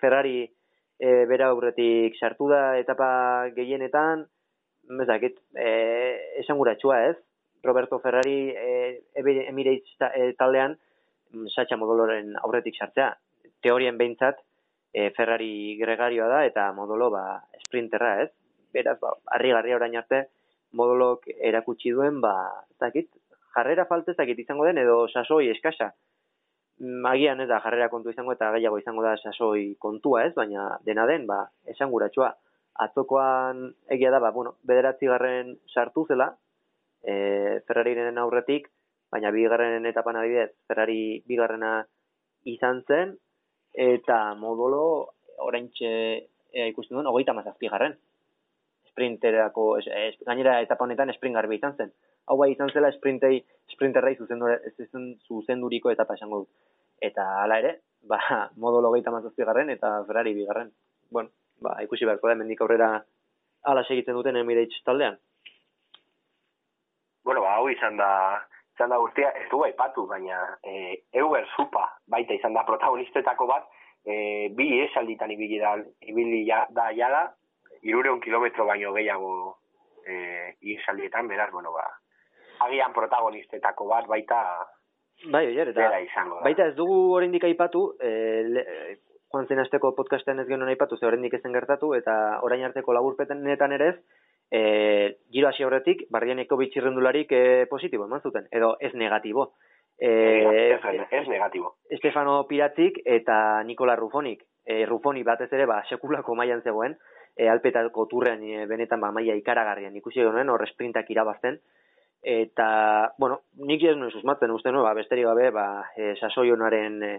[0.00, 3.10] Ferrari e, bera aurretik sartu da etapa
[3.56, 4.26] gehienetan,
[5.00, 5.70] ez dakit, e,
[6.42, 7.16] esan ez?
[7.62, 10.76] Roberto Ferrari e, Emirates ta, e, taldean
[11.32, 13.14] mm, Sacha Modoloren aurretik sartzea.
[13.62, 14.40] Teorien behintzat
[14.92, 18.30] e, Ferrari gregarioa da eta Modolo ba, sprinterra, ez?
[18.72, 20.28] Beraz, ba, harri garria orain arte,
[20.72, 23.10] Modolok erakutsi duen, ba, ez dakit,
[23.54, 25.90] jarrera faltezakit izango den edo sasoi eskasa
[26.80, 31.06] magian ez da jarrera kontu izango eta gehiago izango da sasoi kontua ez, baina dena
[31.06, 32.30] den, ba, esan guratxoa.
[32.80, 36.30] Atzokoan egia da, ba, bueno, bederatzi garren sartu zela,
[37.04, 38.70] e, Ferrariren aurretik,
[39.12, 41.80] baina bigarren etapan adibidez, Ferrari bigarrena
[42.48, 43.16] izan zen,
[43.74, 44.84] eta modolo
[45.44, 45.90] orain txe,
[46.54, 47.98] ea ikusten duen, ogeita mazazpi garren.
[48.90, 51.92] Sprinterako, es, es, gainera etapa honetan sprint garbi izan zen.
[52.30, 53.40] Hau bai izan zela sprintei,
[53.74, 54.14] sprinterrei
[55.26, 56.50] zuzenduriko etapa esango dut
[57.02, 57.72] eta hala ere,
[58.06, 58.20] ba,
[58.62, 60.70] modo logeita mazazpi eta Ferrari bigarren.
[61.10, 63.02] Bueno, ba, ikusi beharko da, mendik aurrera
[63.64, 65.18] ala segitzen duten Emirates taldean.
[67.24, 68.40] Bueno, ba, hau izan da,
[68.76, 73.66] izan da guztia, ez du aipatu, baina e, Euer Supa baita izan da protagonistetako bat,
[74.04, 77.26] e, bi esalditan ibili da, ibili ja, da jala,
[77.82, 79.56] irureun kilometro baino gehiago
[80.06, 81.84] e, iesaldietan, beraz, bueno, ba,
[82.66, 84.40] agian protagonistetako bat baita
[85.28, 88.10] Bai, oier, eta izango, baita ez dugu oraindik aipatu, e,
[88.48, 88.62] le,
[89.30, 92.14] joan zen asteko podcastean ez genuen aipatu, ze oraindik ezen gertatu, eta
[92.46, 93.96] orain arteko laburpetenetan ere ez,
[94.50, 94.62] e,
[95.30, 99.52] giro hasi horretik, barrianeko bitxirrendularik e, positibo eman zuten, edo ez negatibo.
[100.00, 100.10] E,
[100.72, 100.80] ez,
[101.10, 101.74] ez negatibo.
[101.90, 104.46] Estefano Piratzik eta Nikola Rufonik.
[104.64, 106.96] E, Rufoni batez ere, ba, sekulako mailan zegoen,
[107.36, 111.60] e, alpetako turrean e, benetan ba, maia ikaragarrian ikusi genuen, hor sprintak irabazten,
[112.22, 115.66] eta, bueno, nik ez nuen susmatzen uste nuen, ba, besterik gabe, ba,
[115.96, 117.12] e, sasoi honaren e,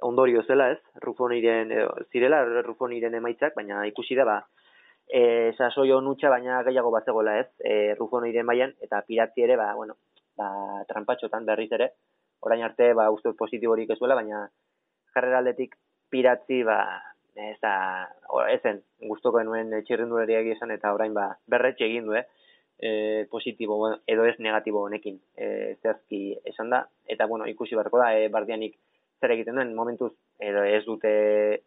[0.00, 4.38] ondorio zela ez, rufoniren, e, zirela rufoniren emaitzak, baina ikusi da, ba,
[5.08, 9.74] e, sasoi honutxa, baina gehiago bat zegoela ez, e, rufoniren maian, eta piratzi ere, ba,
[9.76, 9.98] bueno,
[10.36, 10.48] ba,
[10.88, 11.92] trampatxotan berriz ere,
[12.40, 14.48] orain arte, ba, uste positiborik ez baina
[15.14, 15.76] jarrera aldetik
[16.10, 16.80] piratzi, ba,
[17.38, 18.08] ez da,
[18.50, 18.80] ezen,
[19.10, 22.24] guztoko nuen txirrindulariak izan, eta orain, ba, berretxe egin du, eh?
[22.78, 26.84] E, positibo edo ez negatibo honekin e, zehazki esan da.
[27.06, 28.78] Eta, bueno, ikusi beharko da, e, bardianik
[29.20, 31.10] zer egiten duen, momentuz, edo ez dute,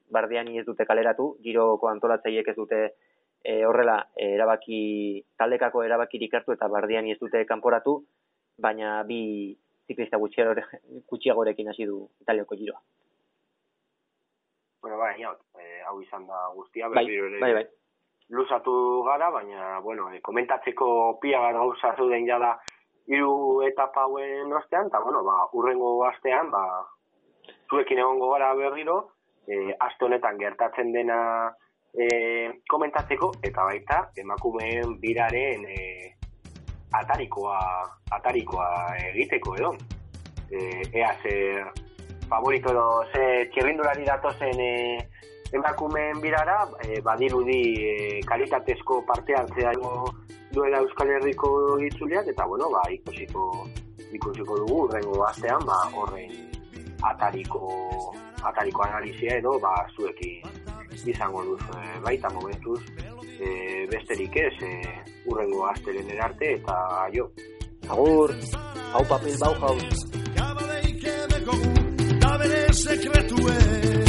[0.09, 2.80] bardiani ez dute kaleratu, giroko antolatzaiek ez dute
[3.43, 7.99] e, horrela erabaki, taldekako erabakirik hartu eta bardiani ez dute kanporatu,
[8.62, 9.51] baina bi
[9.91, 12.80] ziklista gutxiagorekin hasi du italioko giroa.
[14.82, 15.14] Bueno, bai,
[15.86, 17.05] hau izan da guztia, bai,
[17.41, 17.68] bai, bai
[18.32, 22.55] luzatu gara, baina, bueno, e, komentatzeko pia gara gauza zeuden jala
[23.07, 26.63] hiru etapa hauen ostean, eta, bueno, ba, urrengo astean, ba,
[27.69, 28.97] zuekin egongo gara berriro,
[29.47, 31.19] e, aste honetan gertatzen dena
[31.91, 32.07] e,
[32.71, 36.15] komentatzeko, eta baita, emakumeen biraren e,
[36.95, 37.59] atarikoa,
[38.15, 38.67] atarikoa
[39.11, 39.75] egiteko edo.
[40.51, 41.71] E, ea zer
[42.32, 44.73] favorito edo ze txirrindulari datozen e,
[45.54, 49.74] emakumeen birara, e, badirudi e, kalitatezko parte hartzea
[50.52, 53.68] duela Euskal Herriko itzuliak, eta bueno, ba, ikusiko,
[54.12, 56.32] ikusiko dugu, rengo astean, ba, horren
[57.04, 57.70] atariko,
[58.43, 60.41] atariko analizia edo, ba, zuekin
[61.06, 62.82] izango duzu, e, baita momentuz,
[63.39, 64.74] e, besterik ez, e,
[65.26, 67.28] urrengo asteren erarte, eta jo.
[67.89, 68.32] Agur,
[68.93, 70.06] hau papel bau jauz.
[70.36, 71.58] Gabaleik edeko,
[72.22, 74.01] da bere sekretuen,